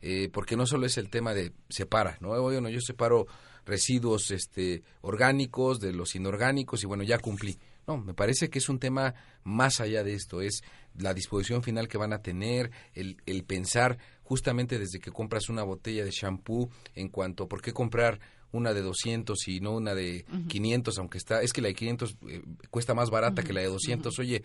[0.00, 2.40] Eh, porque no solo es el tema de separa, ¿no?
[2.40, 3.26] Bueno, yo separo
[3.64, 7.58] residuos este, orgánicos de los inorgánicos y bueno, ya cumplí.
[7.86, 9.14] No, me parece que es un tema
[9.44, 10.62] más allá de esto, es
[10.96, 15.62] la disposición final que van a tener, el, el pensar justamente desde que compras una
[15.62, 18.20] botella de shampoo en cuanto, ¿por qué comprar
[18.52, 22.16] una de 200 y no una de 500, aunque está, es que la de 500
[22.28, 24.18] eh, cuesta más barata que la de 200.
[24.18, 24.42] Oye,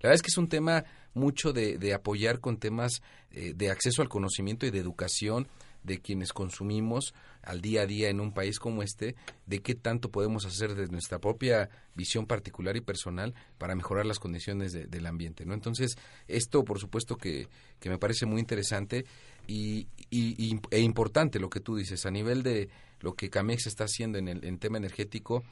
[0.00, 3.70] la verdad es que es un tema mucho de, de apoyar con temas eh, de
[3.70, 5.46] acceso al conocimiento y de educación
[5.82, 9.14] de quienes consumimos al día a día en un país como este,
[9.46, 14.18] de qué tanto podemos hacer desde nuestra propia visión particular y personal para mejorar las
[14.18, 15.54] condiciones del ambiente, ¿no?
[15.54, 15.96] Entonces,
[16.28, 17.48] esto, por supuesto, que,
[17.78, 19.04] que me parece muy interesante
[19.46, 22.68] y, y, e importante lo que tú dices a nivel de
[23.00, 25.42] lo que Camex está haciendo en el en tema energético,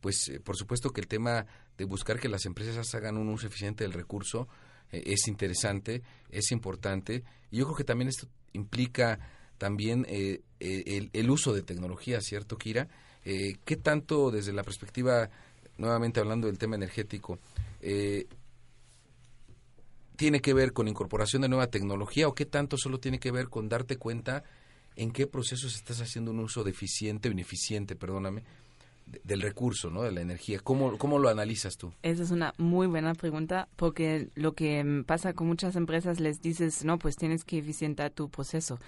[0.00, 1.46] pues eh, por supuesto que el tema
[1.78, 4.48] de buscar que las empresas hagan un uso eficiente del recurso
[4.92, 7.24] eh, es interesante, es importante.
[7.50, 9.18] Y yo creo que también esto implica
[9.58, 12.88] también eh, el, el, uso de tecnología, ¿cierto, Kira?
[13.24, 15.28] ¿Qué tanto desde la perspectiva,
[15.78, 17.40] nuevamente hablando del tema energético,
[20.16, 23.48] tiene que ver con incorporación de nueva tecnología o qué tanto solo tiene que ver
[23.48, 24.44] con darte cuenta
[24.96, 28.42] en qué procesos estás haciendo un uso deficiente o ineficiente, perdóname,
[29.22, 30.02] del recurso, ¿no?
[30.02, 30.58] De la energía.
[30.60, 31.92] ¿Cómo, ¿Cómo lo analizas tú?
[32.02, 36.84] Esa es una muy buena pregunta porque lo que pasa con muchas empresas les dices,
[36.84, 38.80] no, pues tienes que eficientar tu proceso.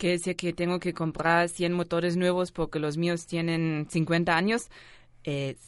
[0.00, 4.70] Que decir que tengo que comprar 100 motores nuevos porque los míos tienen 50 años.
[5.24, 5.58] Eh,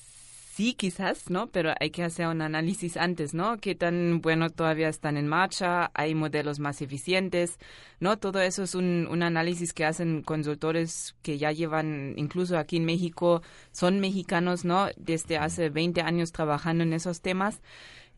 [0.55, 1.49] sí, quizás, ¿no?
[1.49, 3.59] Pero hay que hacer un análisis antes, ¿no?
[3.59, 5.91] ¿Qué tan bueno todavía están en marcha?
[5.93, 7.59] ¿Hay modelos más eficientes?
[8.01, 8.19] ¿No?
[8.19, 12.87] Todo eso es un, un análisis que hacen consultores que ya llevan, incluso aquí en
[12.87, 14.89] México, son mexicanos, ¿no?
[14.97, 17.61] Desde hace 20 años trabajando en esos temas.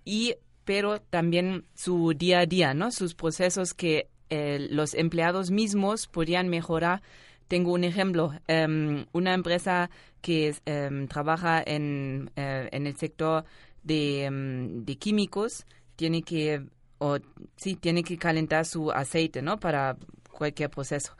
[0.04, 2.92] Y, pero también su día a día, ¿no?
[2.92, 7.02] Sus procesos que eh, los empleados mismos podrían mejorar
[7.48, 8.32] tengo un ejemplo.
[8.48, 13.44] Um, una empresa que um, trabaja en, uh, en, el sector
[13.82, 16.64] de, um, de, químicos tiene que,
[16.98, 17.18] o,
[17.56, 19.58] sí, tiene que calentar su aceite, ¿no?
[19.60, 19.96] Para
[20.32, 21.14] cualquier proceso.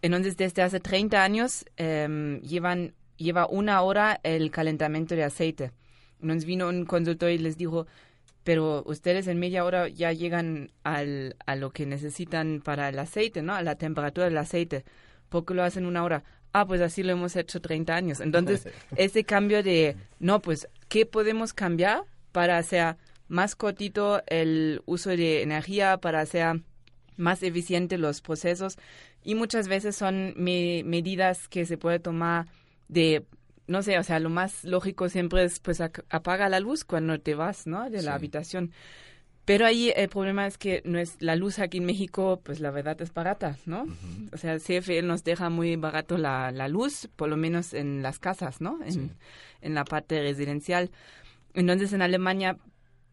[0.00, 5.72] Entonces, desde hace 30 años llevan, lleva una hora el calentamiento de aceite.
[6.22, 7.86] Entonces vino un consultor y les dijo,
[8.44, 13.42] pero ustedes en media hora ya llegan al, a lo que necesitan para el aceite,
[13.42, 13.54] ¿no?
[13.54, 14.84] A la temperatura del aceite.
[15.28, 16.24] ¿por qué lo hacen una hora?
[16.52, 18.20] Ah, pues así lo hemos hecho 30 años.
[18.20, 22.96] Entonces, ese cambio de, no, pues, ¿qué podemos cambiar para hacer
[23.28, 26.62] más cortito el uso de energía, para hacer
[27.16, 28.78] más eficiente los procesos?
[29.22, 32.46] Y muchas veces son medidas que se puede tomar
[32.88, 33.26] de
[33.68, 37.34] no sé, o sea, lo más lógico siempre es pues apaga la luz cuando te
[37.34, 37.88] vas, ¿no?
[37.90, 38.72] De la habitación.
[39.44, 42.70] Pero ahí el problema es que no es, la luz aquí en México, pues la
[42.70, 43.86] verdad es barata, ¿no?
[44.32, 48.18] O sea, CFE nos deja muy barato la, la, luz, por lo menos en las
[48.18, 48.78] casas, ¿no?
[48.84, 49.16] En,
[49.62, 50.90] en la parte residencial.
[51.54, 52.58] Entonces en Alemania,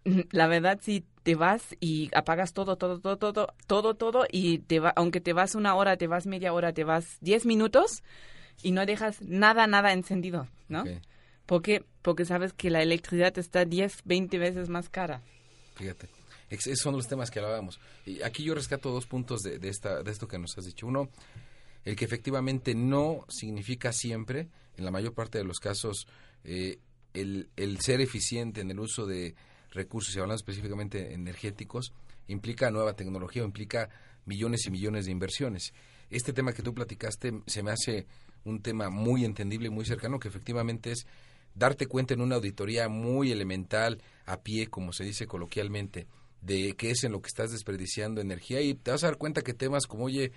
[0.32, 4.80] la verdad, si te vas y apagas todo, todo, todo, todo, todo, todo, y te
[4.80, 8.04] va, aunque te vas una hora, te vas media hora, te vas diez minutos
[8.62, 10.84] y no dejas nada, nada encendido, ¿no?
[11.46, 15.22] Porque, porque sabes que la electricidad está 10, 20 veces más cara.
[15.76, 16.10] Fíjate.
[16.50, 17.80] Esos son los temas que hablábamos.
[18.06, 20.88] Y aquí yo rescato dos puntos de, esta, de esto que nos has dicho.
[20.88, 21.10] Uno,
[21.84, 26.08] el que efectivamente no significa siempre, en la mayor parte de los casos,
[26.44, 26.80] eh,
[27.14, 29.36] el, el, ser eficiente en el uso de
[29.72, 31.94] recursos, y hablando específicamente energéticos,
[32.28, 33.90] implica nueva tecnología implica
[34.26, 35.74] millones y millones de inversiones.
[36.10, 38.08] Este tema que tú platicaste se me hace
[38.46, 41.06] un tema muy entendible y muy cercano, que efectivamente es
[41.54, 46.08] darte cuenta en una auditoría muy elemental, a pie, como se dice coloquialmente,
[46.42, 48.62] de qué es en lo que estás desperdiciando energía.
[48.62, 50.32] Y te vas a dar cuenta que temas como, oye,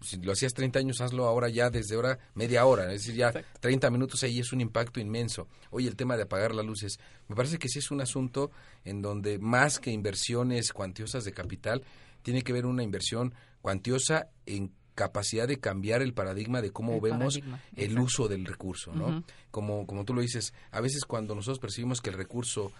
[0.00, 3.32] si lo hacías 30 años, hazlo ahora ya desde ahora media hora, es decir, ya
[3.60, 5.48] 30 minutos ahí es un impacto inmenso.
[5.70, 6.98] Oye, el tema de apagar las luces,
[7.28, 8.50] me parece que sí es un asunto
[8.84, 11.82] en donde más que inversiones cuantiosas de capital,
[12.22, 17.40] tiene que ver una inversión cuantiosa en capacidad de cambiar el paradigma de cómo vemos
[17.76, 19.24] el uso del recurso, ¿no?
[19.50, 22.72] como, como tú lo dices, a veces cuando nosotros percibimos que el recurso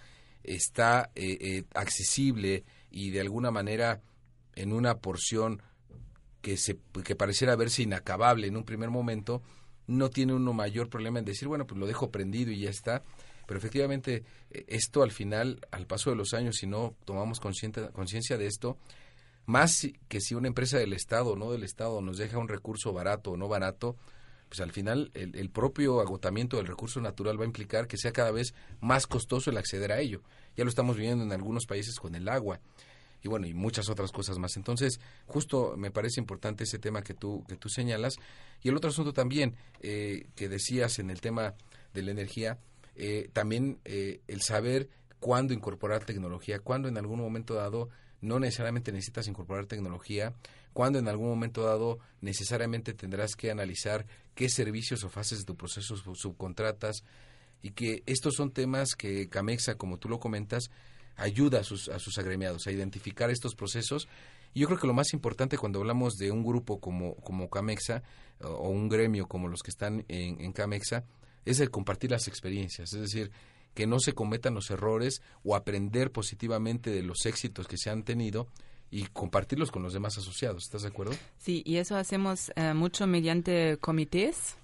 [0.42, 4.00] está eh, eh, accesible y de alguna manera
[4.54, 5.62] en una porción
[6.42, 9.42] que, se, que pareciera verse inacabable en un primer momento,
[9.86, 13.02] no tiene uno mayor problema en decir, bueno, pues lo dejo prendido y ya está.
[13.46, 18.38] Pero efectivamente, eh, esto al final, al paso de los años, si no tomamos conciencia
[18.38, 18.78] de esto,
[19.46, 22.92] más que si una empresa del Estado o no del Estado nos deja un recurso
[22.92, 23.96] barato o no barato,
[24.48, 28.30] pues al final el, propio agotamiento del recurso natural va a implicar que sea cada
[28.30, 30.22] vez más costoso el acceder a ello.
[30.56, 32.60] Ya lo estamos viendo en algunos países con el agua
[33.24, 34.56] y bueno, y muchas otras cosas más.
[34.56, 38.16] Entonces, justo me parece importante ese tema que tú, que tú señalas.
[38.62, 41.54] Y el otro asunto también eh, que decías en el tema
[41.94, 42.58] de la energía,
[42.96, 47.88] eh, también eh, el saber cuándo incorporar tecnología, cuándo en algún momento dado
[48.24, 50.34] no necesariamente necesitas incorporar tecnología,
[50.72, 55.56] cuando en algún momento dado necesariamente tendrás que analizar qué servicios o fases de tu
[55.56, 57.04] proceso subcontratas
[57.62, 60.70] y que estos son temas que Camexa, como tú lo comentas,
[61.16, 64.08] ayuda a sus, a sus agremiados a identificar estos procesos.
[64.52, 68.02] Y yo creo que lo más importante cuando hablamos de un grupo como, como Camexa
[68.40, 71.04] o un gremio como los que están en, en Camexa
[71.44, 73.30] es el compartir las experiencias, es decir,
[73.74, 78.02] que no se cometan los errores o aprender positivamente de los éxitos que se han
[78.04, 78.46] tenido
[78.90, 80.64] y compartirlos con los demás asociados.
[80.64, 81.12] ¿Estás de acuerdo?
[81.38, 84.56] Sí, y eso hacemos eh, mucho mediante comités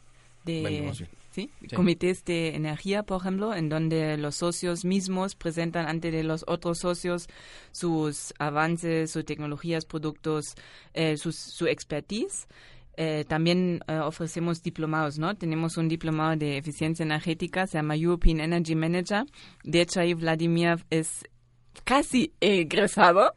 [0.44, 1.10] de Bueno, más bien.
[1.32, 1.50] ¿sí?
[1.68, 1.76] Sí.
[1.76, 6.78] comités de energía, por ejemplo, en donde los socios mismos presentan ante de los otros
[6.78, 7.26] socios
[7.72, 10.54] sus avances, sus tecnologías, productos,
[10.94, 12.46] eh, sus- su expertise.
[12.96, 15.34] Eh, también eh, ofrecemos diplomados, ¿no?
[15.36, 19.24] Tenemos un diplomado de eficiencia energética, se llama European Energy Manager.
[19.64, 21.24] De hecho, ahí Vladimir es
[21.84, 23.32] casi egresado.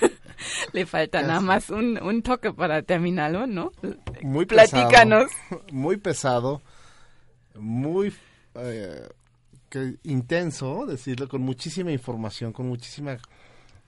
[0.72, 3.72] Le falta nada más un, un toque para terminarlo, ¿no?
[4.22, 4.70] Muy pesado.
[4.82, 5.30] Platícanos.
[5.72, 6.60] Muy pesado,
[7.58, 8.12] muy
[8.54, 9.08] eh,
[9.70, 13.16] que- intenso, decirlo, con muchísima información, con muchísima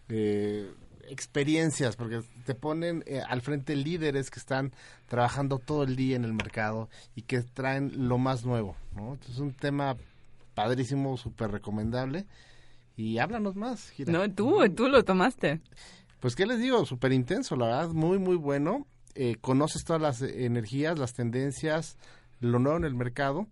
[0.09, 0.71] eh,
[1.11, 4.72] experiencias, porque te ponen eh, al frente líderes que están
[5.06, 9.12] trabajando todo el día en el mercado y que traen lo más nuevo, ¿no?
[9.14, 9.96] Entonces, es un tema
[10.54, 12.26] padrísimo, súper recomendable.
[12.96, 14.12] Y háblanos más, Gira.
[14.12, 15.61] No, tú, tú lo tomaste.
[16.20, 16.84] Pues, ¿qué les digo?
[16.84, 18.86] Súper intenso, la verdad, muy, muy bueno.
[19.14, 21.96] Eh, conoces todas las energías, las tendencias,
[22.40, 23.46] lo nuevo en el mercado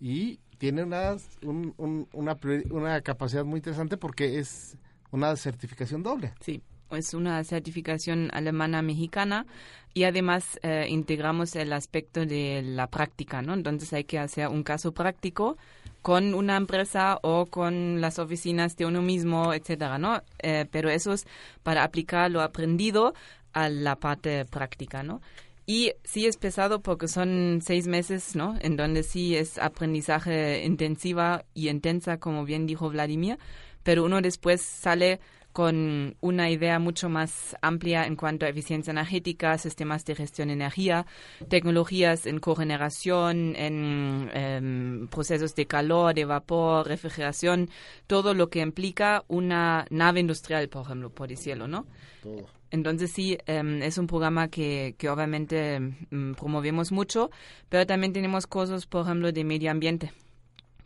[0.00, 2.38] y tiene una, un- un- una,
[2.70, 4.76] una capacidad muy interesante porque es
[5.10, 6.32] una certificación doble.
[6.40, 6.62] Sí,
[6.96, 9.46] es una certificación alemana mexicana
[9.94, 13.54] y además eh, integramos el aspecto de la práctica, ¿no?
[13.54, 15.56] Entonces hay que hacer un caso práctico
[16.02, 20.22] con una empresa o con las oficinas de uno mismo, etcétera, ¿no?
[20.42, 21.26] Eh, pero eso es
[21.62, 23.14] para aplicar lo aprendido
[23.52, 25.22] a la parte práctica, ¿no?
[25.66, 28.56] Y sí es pesado porque son seis meses, ¿no?
[28.60, 33.38] En donde sí es aprendizaje intensiva y intensa, como bien dijo Vladimir,
[33.82, 35.20] pero uno después sale
[35.54, 40.54] con una idea mucho más amplia en cuanto a eficiencia energética, sistemas de gestión de
[40.54, 41.06] energía,
[41.48, 47.70] tecnologías en cogeneración, en em, procesos de calor, de vapor, refrigeración,
[48.08, 51.86] todo lo que implica una nave industrial, por ejemplo, por decirlo, ¿no?
[52.20, 52.48] Todo.
[52.72, 57.30] Entonces sí, em, es un programa que, que obviamente em, promovemos mucho,
[57.68, 60.10] pero también tenemos cosas, por ejemplo, de medio ambiente.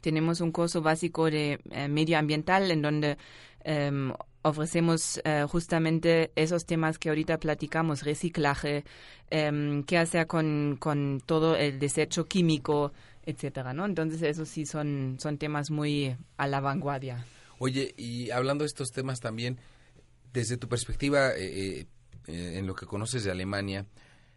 [0.03, 3.17] Tenemos un curso básico de eh, medio ambiental en donde
[3.65, 4.13] em,
[4.49, 8.85] ofrecemos eh, justamente esos temas que ahorita platicamos, reciclaje,
[9.31, 12.93] em, qué hacer con, con todo el desecho químico,
[13.25, 13.85] etcétera, ¿no?
[13.85, 17.25] Entonces esos sí son, son temas muy a la vanguardia.
[17.59, 19.59] Oye, y hablando de estos temas también,
[20.33, 21.87] desde tu perspectiva, eh,
[22.27, 23.87] eh, en lo que conoces de Alemania,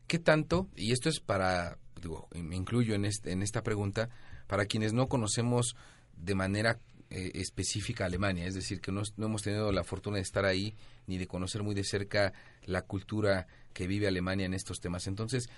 [0.07, 4.09] ¿qué tanto, y esto es para, digo, me incluyo en, este, en esta pregunta,
[4.47, 5.75] para quienes no conocemos
[6.17, 6.79] de manera
[7.11, 10.73] eh, específica Alemania, es decir, que no, no hemos tenido la fortuna de estar ahí
[11.07, 12.33] ni de conocer muy de cerca
[12.65, 15.07] la cultura que vive Alemania en estos temas.
[15.07, 15.49] Entonces,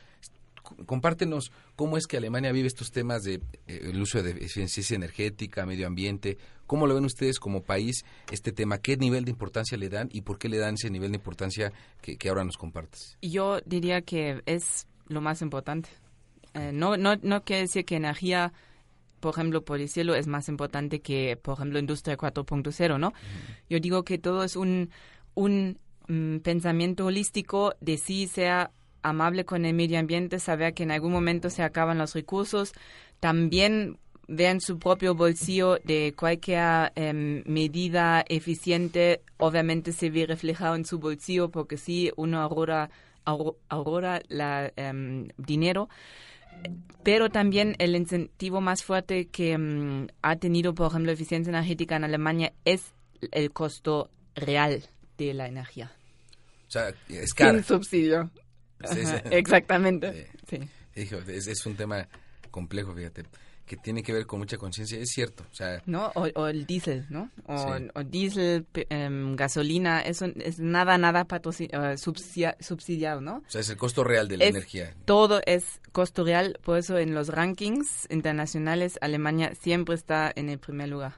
[0.85, 3.35] compártenos cómo es que Alemania vive estos temas de
[3.67, 8.51] eh, el uso de eficiencia energética, medio ambiente, cómo lo ven ustedes como país este
[8.51, 11.17] tema, qué nivel de importancia le dan y por qué le dan ese nivel de
[11.17, 13.17] importancia que, que ahora nos compartes.
[13.21, 15.89] Yo diría que es lo más importante.
[16.53, 18.53] Eh, no, no, no quiere decir que energía,
[19.23, 23.13] por ejemplo, por decirlo, es más importante que, por ejemplo, industria 4.0, ¿no?
[23.69, 24.89] Yo digo que todo es un,
[25.33, 25.77] un
[26.09, 28.71] mm, pensamiento holístico de sí sea
[29.01, 32.73] amable con el medio ambiente, saber que en algún momento se acaban los recursos,
[33.21, 33.97] también
[34.27, 40.99] vean su propio bolsillo de cualquier em, medida eficiente, obviamente se ve reflejado en su
[40.99, 42.89] bolsillo porque sí, uno ahorra,
[43.25, 45.87] ahor- ahorra la, em, dinero,
[47.03, 52.05] pero también el incentivo más fuerte que mm, ha tenido, por ejemplo, eficiencia energética en
[52.05, 52.93] Alemania es
[53.31, 54.83] el costo real
[55.17, 55.91] de la energía.
[56.67, 57.53] O sea, es cara.
[57.53, 58.31] Sin subsidio.
[58.85, 59.05] Sí, sí.
[59.05, 60.29] Ajá, Exactamente.
[60.49, 60.59] Sí.
[60.95, 62.07] Hijo, es, es un tema
[62.51, 63.23] complejo, fíjate,
[63.65, 66.11] que tiene que ver con mucha conciencia, es cierto, o sea, ¿no?
[66.15, 67.29] O, o el diésel, ¿no?
[67.45, 67.87] O, Sí.
[67.95, 73.37] o diésel, em, gasolina, eso es nada, nada patroci- eh, subsia- subsidiado, ¿no?
[73.37, 74.93] o sea, es el costo real de la Es- energía.
[75.05, 80.59] Todo es costo real, por eso en los rankings internacionales Alemania siempre está en el
[80.59, 81.13] primer lugar.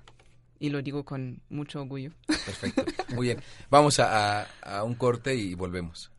[0.60, 2.12] Y lo digo con mucho orgullo.
[2.28, 2.86] Perfecto.
[3.14, 3.42] Muy bien.
[3.70, 6.12] Vamos a, a- a un corte y volvemos.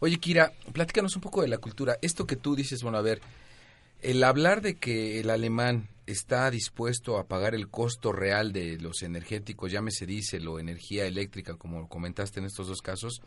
[0.00, 1.98] Oye, Kira, platícanos un poco de la cultura.
[2.02, 3.20] Esto que tú dices, bueno, a ver,
[4.00, 9.02] el hablar de que el alemán está dispuesto a pagar el costo real de los
[9.02, 13.22] energéticos, llámese diésel o energía eléctrica, como comentaste en estos dos casos,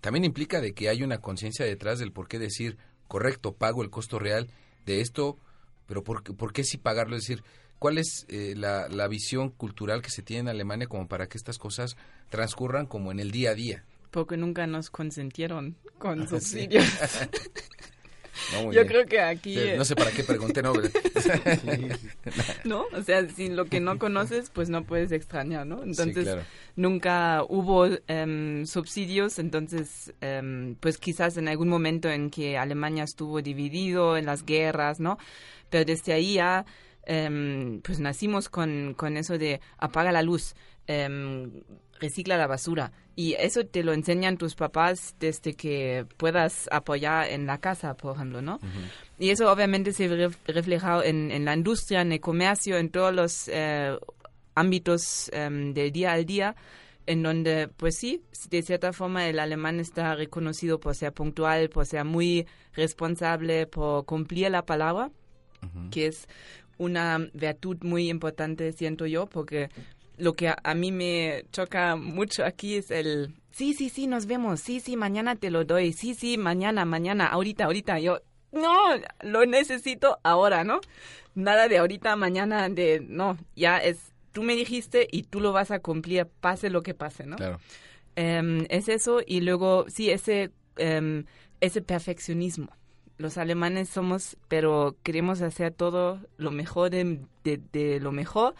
[0.00, 3.90] también implica de que hay una conciencia detrás del por qué decir, correcto, pago el
[3.90, 4.48] costo real
[4.86, 5.38] de esto,
[5.86, 7.16] pero ¿por, qué- por qué sí pagarlo?
[7.16, 7.42] Es decir,
[7.78, 11.38] ¿cuál es eh, la, la visión cultural que se tiene en Alemania como para que
[11.38, 11.96] estas cosas
[12.30, 13.84] transcurran como en el día a día?
[14.10, 16.84] Porque nunca nos consentieron con subsidios.
[18.52, 18.86] No, Yo bien.
[18.86, 19.58] creo que aquí...
[19.76, 20.72] No sé para qué pregunté, ¿no?
[22.64, 22.86] ¿no?
[22.92, 25.82] O sea, si lo que no conoces, pues no puedes extrañar, ¿no?
[25.82, 26.42] Entonces, claro.
[26.76, 33.42] nunca hubo em, subsidios, entonces, em, pues quizás en algún momento en que Alemania estuvo
[33.42, 35.18] dividido en las guerras, ¿no?
[35.70, 36.64] Pero desde ahí ya,
[37.04, 40.54] em, pues nacimos con, con eso de apaga la luz,
[42.02, 42.92] recicla la basura.
[43.16, 48.14] Y eso te lo enseñan tus papás desde que puedas apoyar en la casa, por
[48.16, 48.58] ejemplo, ¿no?
[49.18, 52.90] Y eso obviamente se ve ref- reflejado en, en la industria, en el comercio, en
[52.90, 53.96] todos los eh,
[54.54, 56.56] ámbitos em, del día al día,
[57.06, 61.84] en donde, pues sí, de cierta forma el alemán está reconocido por ser puntual, por
[61.86, 65.10] ser muy responsable, por cumplir la palabra,
[65.90, 66.26] que es
[66.78, 69.68] una virtud muy importante, siento yo, porque
[70.22, 74.26] lo que a, a mí me choca mucho aquí es el, sí, sí, sí, nos
[74.26, 78.20] vemos, sí, sí, mañana te lo doy, sí, sí, mañana, mañana, ahorita, ahorita, yo,
[78.52, 78.70] no,
[79.22, 80.80] lo necesito ahora, ¿no?
[81.34, 85.70] Nada de ahorita, mañana, de, no, ya es, tú me dijiste y tú lo vas
[85.70, 87.36] a cumplir, pase lo que pase, ¿no?
[87.36, 87.58] Claro.
[88.14, 91.24] Em, es eso y luego, sí, ese, em,
[91.60, 92.68] ese perfeccionismo.
[93.18, 98.54] Los alemanes somos, pero queremos hacer todo lo mejor de, de- de lo mejor.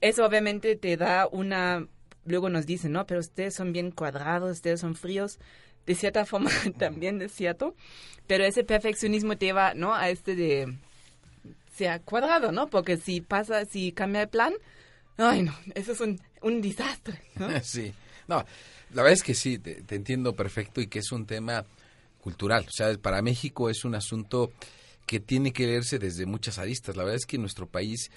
[0.00, 1.86] Eso obviamente te da una,
[2.24, 3.06] luego nos dicen, ¿no?
[3.06, 5.38] Pero ustedes son bien cuadrados, ustedes son fríos.
[5.86, 7.74] De cierta forma también es cierto,
[8.26, 9.94] pero ese perfeccionismo te lleva, ¿no?
[9.94, 10.78] A este de
[11.74, 12.68] sea cuadrado, ¿no?
[12.68, 14.52] Porque si pasa, si cambia el plan,
[15.16, 17.48] ay no, eso es un, un desastre, ¿no?
[17.62, 17.92] sí.
[18.28, 18.44] No,
[18.92, 21.64] la verdad es que sí, te, te entiendo perfecto y que es un tema
[22.20, 22.64] cultural.
[22.68, 24.52] O sea, para México es un asunto
[25.06, 26.96] que tiene que leerse desde muchas aristas.
[26.96, 28.10] La verdad es que en nuestro país,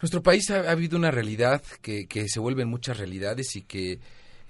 [0.00, 4.00] nuestro país ha, ha habido una realidad que, que se vuelven muchas realidades y que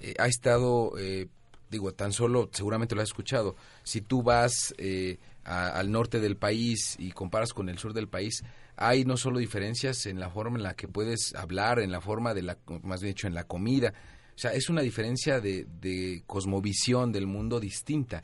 [0.01, 1.29] eh, ha estado, eh,
[1.71, 6.97] digo, tan solo, seguramente lo has escuchado, si tú vas eh, al norte del país
[6.99, 8.43] y comparas con el sur del país,
[8.77, 12.35] hay no solo diferencias en la forma en la que puedes hablar, en la forma
[12.35, 13.93] de la, más bien dicho, en la comida,
[14.35, 18.23] o sea, es una diferencia de, de cosmovisión del mundo distinta.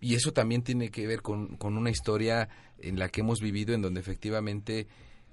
[0.00, 2.48] Y eso también tiene que ver con, con una historia
[2.78, 4.86] en la que hemos vivido, en donde efectivamente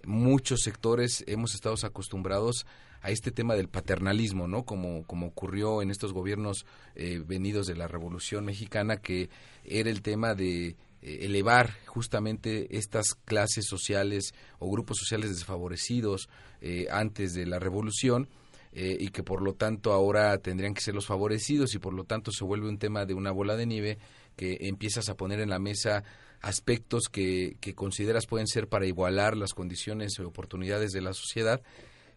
[0.05, 2.65] muchos sectores hemos estado acostumbrados
[3.01, 4.63] a este tema del paternalismo, ¿no?
[4.63, 9.29] Como, como ocurrió en estos gobiernos eh, venidos de la Revolución Mexicana, que
[9.63, 16.27] era el tema de eh, elevar justamente estas clases sociales o grupos sociales desfavorecidos
[16.59, 18.27] eh, antes de la Revolución
[18.73, 22.03] eh, y que por lo tanto ahora tendrían que ser los favorecidos y por lo
[22.03, 23.97] tanto se vuelve un tema de una bola de nieve
[24.35, 26.03] que empiezas a poner en la mesa
[26.41, 31.61] aspectos que, que consideras pueden ser para igualar las condiciones y oportunidades de la sociedad,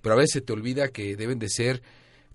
[0.01, 1.83] pero a veces se te olvida que deben de ser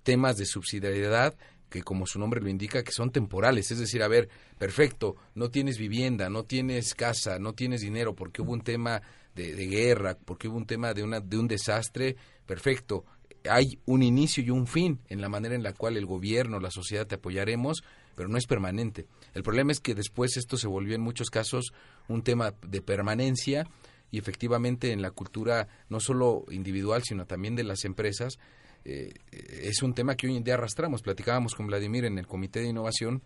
[0.03, 1.35] temas de subsidiariedad
[1.69, 5.49] que como su nombre lo indica, que son temporales, es decir, a ver, perfecto, no
[5.49, 9.01] tienes vivienda, no tienes casa, no tienes dinero porque hubo un tema
[9.35, 12.15] de, de guerra, porque hubo un tema de, una, de un desastre,
[12.45, 13.05] perfecto,
[13.49, 16.71] hay un inicio y un fin en la manera en la cual el gobierno, la
[16.71, 17.83] sociedad te apoyaremos,
[18.15, 19.07] pero no es permanente.
[19.33, 21.73] El problema es que después esto se volvió en muchos casos
[22.07, 23.67] un tema de permanencia
[24.11, 28.39] y efectivamente en la cultura no solo individual, sino también de las empresas,
[28.85, 31.01] eh, es un tema que hoy en día arrastramos.
[31.01, 33.21] Platicábamos con Vladimir en el Comité de Innovación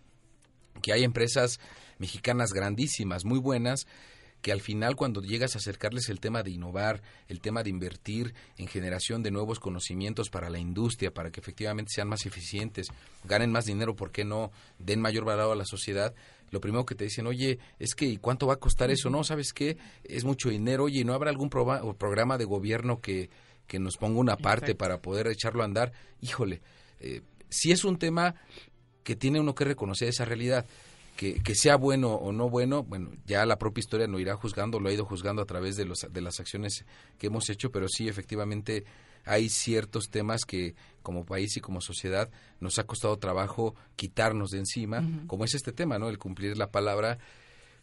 [0.80, 1.60] que hay empresas
[1.98, 3.86] mexicanas grandísimas, muy buenas,
[4.42, 8.34] que al final cuando llegas a acercarles el tema de innovar, el tema de invertir
[8.58, 12.88] en generación de nuevos conocimientos para la industria, para que efectivamente sean más eficientes,
[13.24, 14.50] ganen más dinero, ¿por qué no?
[14.78, 16.12] Den mayor valor a la sociedad.
[16.50, 19.08] Lo primero que te dicen, oye, es que ¿y cuánto va a costar eso?
[19.08, 19.78] No, ¿sabes qué?
[20.02, 20.84] Es mucho dinero.
[20.84, 23.30] Oye, ¿no habrá algún programa de gobierno que,
[23.68, 25.92] que nos ponga una parte para poder echarlo a andar?
[26.20, 26.60] Híjole,
[26.98, 28.34] eh, si es un tema
[29.04, 30.66] que tiene uno que reconocer esa realidad
[31.16, 34.88] que, sea bueno o no bueno, bueno, ya la propia historia lo irá juzgando, lo
[34.88, 36.84] ha ido juzgando a través de, los, de las acciones
[37.18, 38.84] que hemos hecho, pero sí, efectivamente,
[39.24, 44.58] hay ciertos temas que como país y como sociedad nos ha costado trabajo quitarnos de
[44.58, 46.08] encima, como es este tema, ¿no?
[46.08, 47.18] El cumplir la palabra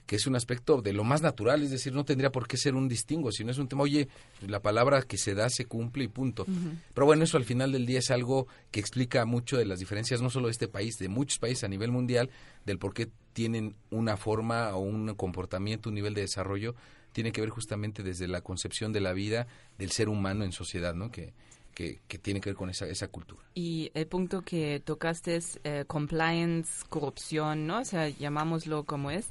[0.10, 2.74] que es un aspecto de lo más natural, es decir, no tendría por qué ser
[2.74, 4.08] un distingo, sino es un tema, oye,
[4.42, 6.48] la palabra que se da se cumple y punto.
[6.96, 10.20] Pero bueno, eso al final del día es algo que explica mucho de las diferencias,
[10.20, 12.32] no solo de este país, de muchos países a nivel mundial,
[12.66, 16.74] del por qué tienen una forma o un comportamiento, un nivel de desarrollo,
[17.12, 19.46] tiene que ver justamente desde la concepción de la vida
[19.78, 21.12] del ser humano en sociedad, ¿no?
[21.12, 21.34] Que,
[21.76, 23.44] que, tiene que ver con esa, esa cultura.
[23.54, 27.82] Y el punto que tocaste es eh, compliance, corrupción, ¿no?
[27.82, 29.30] O sea, llamámoslo como es.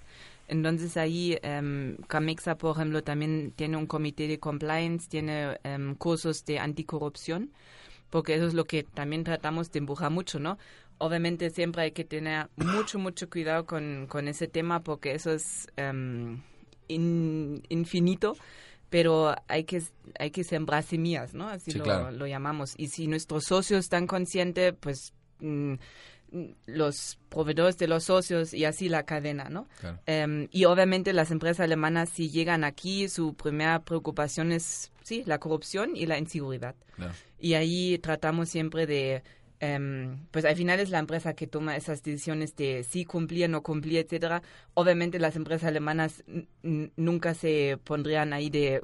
[0.49, 6.45] Entonces ahí eh, Camexa, por ejemplo, también tiene un comité de compliance, tiene em, cursos
[6.47, 7.53] de anticorrupción,
[8.09, 10.59] porque eso es lo que también tratamos de empujar mucho, ¿no?
[10.97, 15.69] Obviamente siempre hay que tener mucho, mucho cuidado con, con ese tema porque eso es
[15.77, 16.41] em,
[16.89, 18.35] infinito,
[18.89, 19.83] pero hay que,
[20.19, 21.47] hay que sembrar semillas, ¿no?
[21.47, 22.75] Así lo, lo, llamamos.
[22.79, 25.13] Y si nuestros socios están conscientes, pues...
[25.41, 25.75] Mm,
[26.67, 29.69] los proveedores de los socios y así la cadena, ¿no?
[30.07, 35.39] Em, y obviamente las empresas alemanas si llegan aquí, su primera preocupación es, sí, la
[35.39, 36.75] corrupción y la inseguridad.
[37.39, 39.23] Y ahí tratamos siempre de,
[39.61, 43.63] em, pues al final es la empresa que toma esas decisiones de si cumplir, no
[43.63, 44.43] cumplir, etcétera.
[44.75, 46.25] Obviamente las empresas alemanas
[46.63, 48.81] nunca se pondrían ahí de,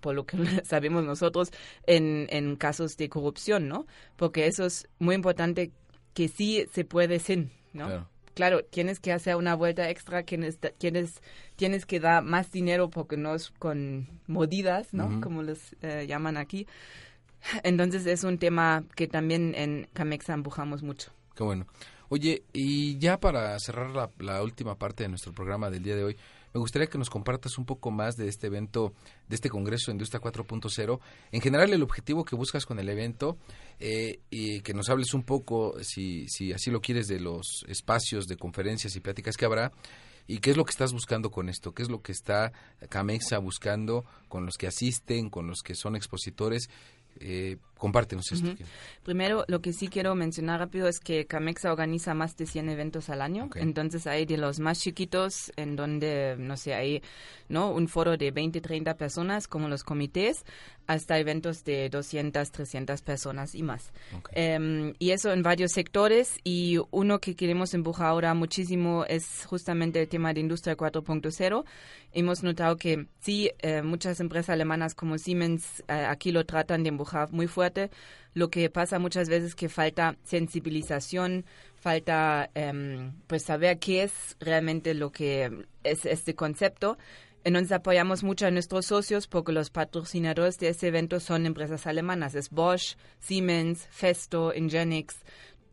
[0.00, 1.50] por lo que sabemos nosotros,
[1.86, 3.86] en, en casos de corrupción, ¿no?
[4.16, 5.72] Porque eso es muy importante
[6.16, 8.08] que sí se puede sin, ¿no?
[8.32, 8.64] Claro.
[8.64, 11.20] tienes que hacer una vuelta extra, tienes, tienes,
[11.56, 15.20] tienes que dar más dinero porque no es con modidas, ¿no?
[15.20, 16.66] Como les eh, llaman aquí.
[17.62, 21.12] Entonces es un tema que también en Camexa empujamos mucho.
[21.34, 21.66] Qué bueno.
[22.08, 26.04] Oye, y ya para cerrar la, la última parte de nuestro programa del día de
[26.04, 26.16] hoy,
[26.56, 28.94] me gustaría que nos compartas un poco más de este evento,
[29.28, 31.00] de este Congreso de Industria 4.0.
[31.30, 33.36] En general, el objetivo que buscas con el evento
[33.78, 38.26] eh, y que nos hables un poco, si, si así lo quieres, de los espacios
[38.26, 39.70] de conferencias y pláticas que habrá.
[40.26, 41.74] ¿Y qué es lo que estás buscando con esto?
[41.74, 42.52] ¿Qué es lo que está
[42.88, 46.70] Camexa buscando con los que asisten, con los que son expositores?
[47.20, 48.54] Eh, compártenos esto.
[49.04, 53.10] Primero, lo que sí quiero mencionar rápido es que Camexa organiza más de 100 eventos
[53.10, 53.48] al año.
[53.54, 57.02] Entonces, hay de los más chiquitos, en donde, no sé, hay
[57.48, 57.70] ¿no?
[57.70, 60.44] un foro de 20, 30 personas, como los comités,
[60.86, 63.92] hasta eventos de 200, 300 personas y más.
[64.32, 66.38] Em, y eso en varios sectores.
[66.44, 71.64] Y uno que queremos empujar ahora muchísimo es justamente el tema de Industria 4.0.
[72.12, 76.88] Hemos notado que sí, eh, muchas empresas alemanas como Siemens eh, aquí lo tratan de
[76.88, 77.65] empujar muy fuerte
[78.34, 81.46] lo que pasa muchas veces es que falta sensibilización,
[81.76, 86.98] falta em, pues saber qué es realmente lo que es este concepto.
[87.44, 92.34] Entonces apoyamos mucho a nuestros socios porque los patrocinadores de este evento son empresas alemanas.
[92.34, 95.16] Es Bosch, Siemens, Festo, Ingenix.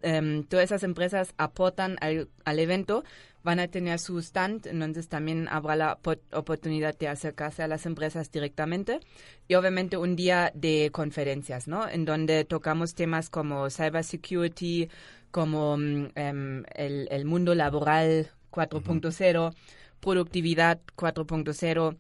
[0.02, 3.04] Em, todas esas empresas aportan al, al evento
[3.44, 6.00] van a tener su stand, entonces también habrá la
[6.32, 9.02] oportunidad de acercarse a las empresas directamente.
[9.48, 11.88] Y obviamente un día de conferencias, ¿no?
[11.88, 14.90] En donde tocamos temas como cybersecurity,
[15.32, 19.54] como mm, em, el, el, mundo laboral 4.0,
[20.00, 21.98] productividad 4.0,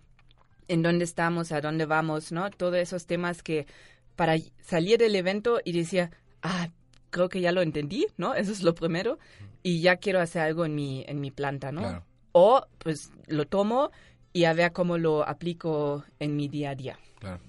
[0.69, 2.49] en dónde estamos, a dónde vamos, ¿no?
[2.51, 3.67] Todos esos temas que
[4.15, 6.09] para salir del evento y decir,
[6.41, 6.69] ah,
[7.09, 8.33] creo que ya lo entendí, ¿no?
[8.33, 9.19] Eso es lo primero
[9.63, 12.03] y ya quiero hacer algo en mi, en mi planta, ¿no?
[12.33, 13.91] O pues lo tomo
[14.33, 16.99] y a ver cómo lo aplico en mi día a día.
[17.19, 17.39] Claro.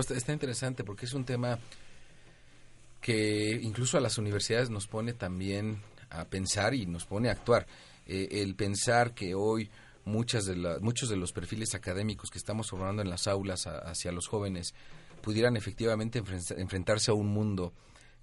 [0.00, 1.58] está, interesante porque es un tema
[3.00, 5.80] que incluso a las universidades nos pone también
[6.10, 7.66] a pensar y nos pone a actuar.
[8.06, 9.70] Eh, el pensar que hoy
[10.04, 14.10] muchas de la, muchos de los perfiles académicos que estamos formando en las aulas hacia
[14.10, 14.74] los jóvenes
[15.22, 16.22] pudieran efectivamente
[16.56, 17.74] enfrentarse a un mundo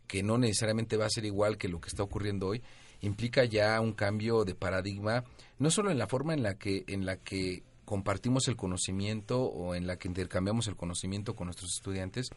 [0.08, 2.64] que no necesariamente va a ser igual que lo que está ocurriendo hoy,
[3.08, 5.24] implica ya un cambio de paradigma,
[5.60, 9.76] no solo en la forma en la que, en la que compartimos el conocimiento o
[9.76, 12.30] en la que intercambiamos el conocimiento con nuestros estudiantes,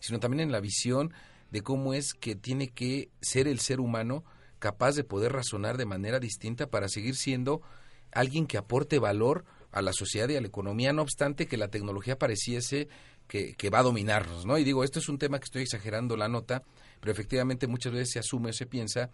[0.00, 1.12] sino también en la visión
[1.50, 4.24] de cómo es que tiene que ser el ser humano
[4.58, 7.60] capaz de poder razonar de manera distinta para seguir siendo
[8.12, 11.68] alguien que aporte valor a la sociedad y a la economía, no obstante que la
[11.68, 12.88] tecnología pareciese
[13.26, 14.58] que, va a dominarnos, ¿no?
[14.58, 16.62] Y digo, esto es un tema que estoy exagerando la nota,
[17.00, 19.10] pero efectivamente muchas veces se asume o se piensa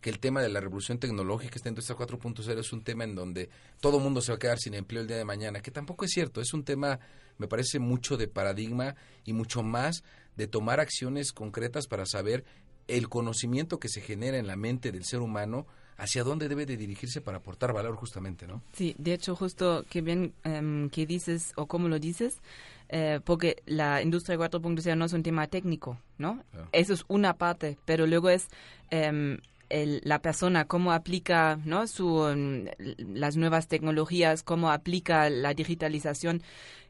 [0.00, 3.50] que el tema de la revolución tecnológica, esta industria 4.0, es un tema en donde
[3.80, 6.04] todo el mundo se va a quedar sin empleo el día de mañana, que tampoco
[6.04, 6.98] es cierto, es un tema,
[7.38, 8.94] me parece, mucho de paradigma
[9.24, 10.02] y mucho más
[10.36, 12.44] de tomar acciones concretas para saber
[12.88, 16.78] el conocimiento que se genera en la mente del ser humano hacia dónde debe de
[16.78, 18.62] dirigirse para aportar valor justamente, ¿no?
[18.72, 22.40] Sí, de hecho, justo que bien um, que dices o cómo lo dices,
[22.88, 26.42] eh, porque la industria 4.0 no es un tema técnico, ¿no?
[26.50, 26.68] Claro.
[26.72, 28.48] Eso es una parte, pero luego es
[28.90, 29.36] um,
[29.70, 31.86] el, la persona, cómo aplica ¿no?
[31.86, 32.66] Su, um,
[32.98, 36.42] las nuevas tecnologías, cómo aplica la digitalización.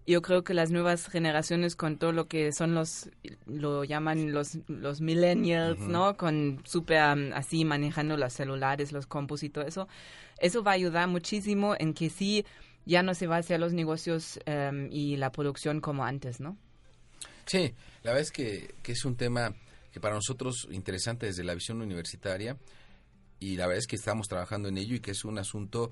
[0.07, 3.11] Yo creo que las nuevas generaciones con todo lo que son los,
[3.47, 5.89] lo llaman los, los millennials, uh -huh.
[5.89, 6.17] ¿no?
[6.17, 9.87] Con súper um, así manejando los celulares, los compus y todo eso.
[10.39, 12.45] Eso va a ayudar muchísimo en que sí
[12.87, 16.57] ya no se va hacia los negocios um, y la producción como antes, ¿no?
[17.45, 19.55] Sí, la verdad es que, que es un tema
[19.93, 22.57] que para nosotros interesante desde la visión universitaria
[23.39, 25.91] y la verdad es que estamos trabajando en ello y que es un asunto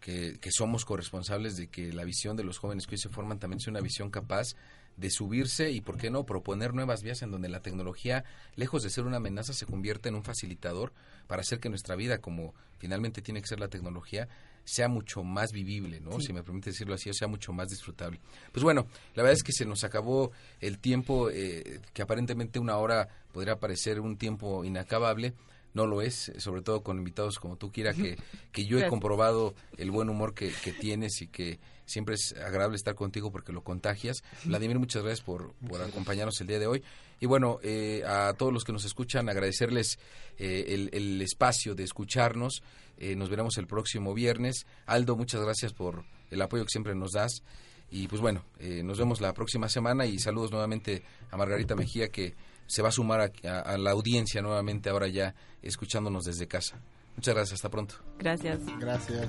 [0.00, 3.38] que, que, somos corresponsables de que la visión de los jóvenes que hoy se forman
[3.38, 4.54] también sea una visión capaz
[4.96, 8.24] de subirse y, ¿por qué no?, proponer nuevas vías en donde la tecnología,
[8.54, 10.92] lejos de ser una amenaza, se convierta en un facilitador
[11.26, 14.28] para hacer que nuestra vida, como finalmente tiene que ser la tecnología,
[14.64, 16.12] sea mucho más vivible, ¿no?
[16.20, 16.26] Sí.
[16.26, 18.20] Si me permite decirlo así, o sea mucho más disfrutable.
[18.52, 22.76] Pues bueno, la verdad es que se nos acabó el tiempo, eh, que aparentemente una
[22.78, 25.34] hora podría parecer un tiempo inacabable,
[25.74, 28.16] no lo es, sobre todo con invitados como tú, Kira, que,
[28.52, 32.76] que yo he comprobado el buen humor que, que, tienes y que siempre es agradable
[32.76, 34.22] estar contigo porque lo contagias.
[34.44, 36.82] Vladimir, muchas gracias por, por acompañarnos el día de hoy.
[37.20, 39.98] Y bueno, eh, a todos los que nos escuchan, agradecerles
[40.38, 42.62] eh, el, el, espacio de escucharnos.
[42.98, 44.66] Eh, nos veremos el próximo viernes.
[44.86, 47.42] Aldo, muchas gracias por el apoyo que siempre nos das.
[47.90, 48.44] Y pues bueno,
[48.82, 52.34] nos vemos la próxima semana y saludos nuevamente a Margarita Mejía que
[52.66, 56.80] se va a sumar a, a, a, la audiencia nuevamente ahora ya escuchándonos desde casa.
[57.16, 57.94] Muchas gracias, hasta pronto.
[58.18, 58.58] Gracias.
[58.78, 59.28] Gracias.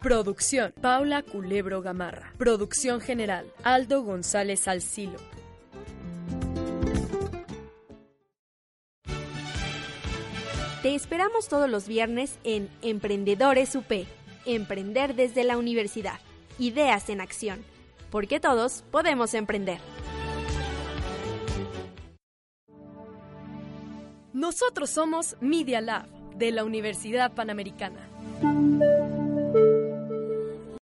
[0.00, 2.32] Producción, Paula Culebro Gamarra.
[2.38, 5.18] Producción general, Aldo González Alcilo.
[10.82, 14.06] Te esperamos todos los viernes en Emprendedores UP,
[14.44, 16.20] Emprender desde la Universidad.
[16.60, 17.64] Ideas en acción
[18.10, 19.78] porque todos podemos emprender.
[24.32, 28.08] Nosotros somos Media Lab de la Universidad Panamericana.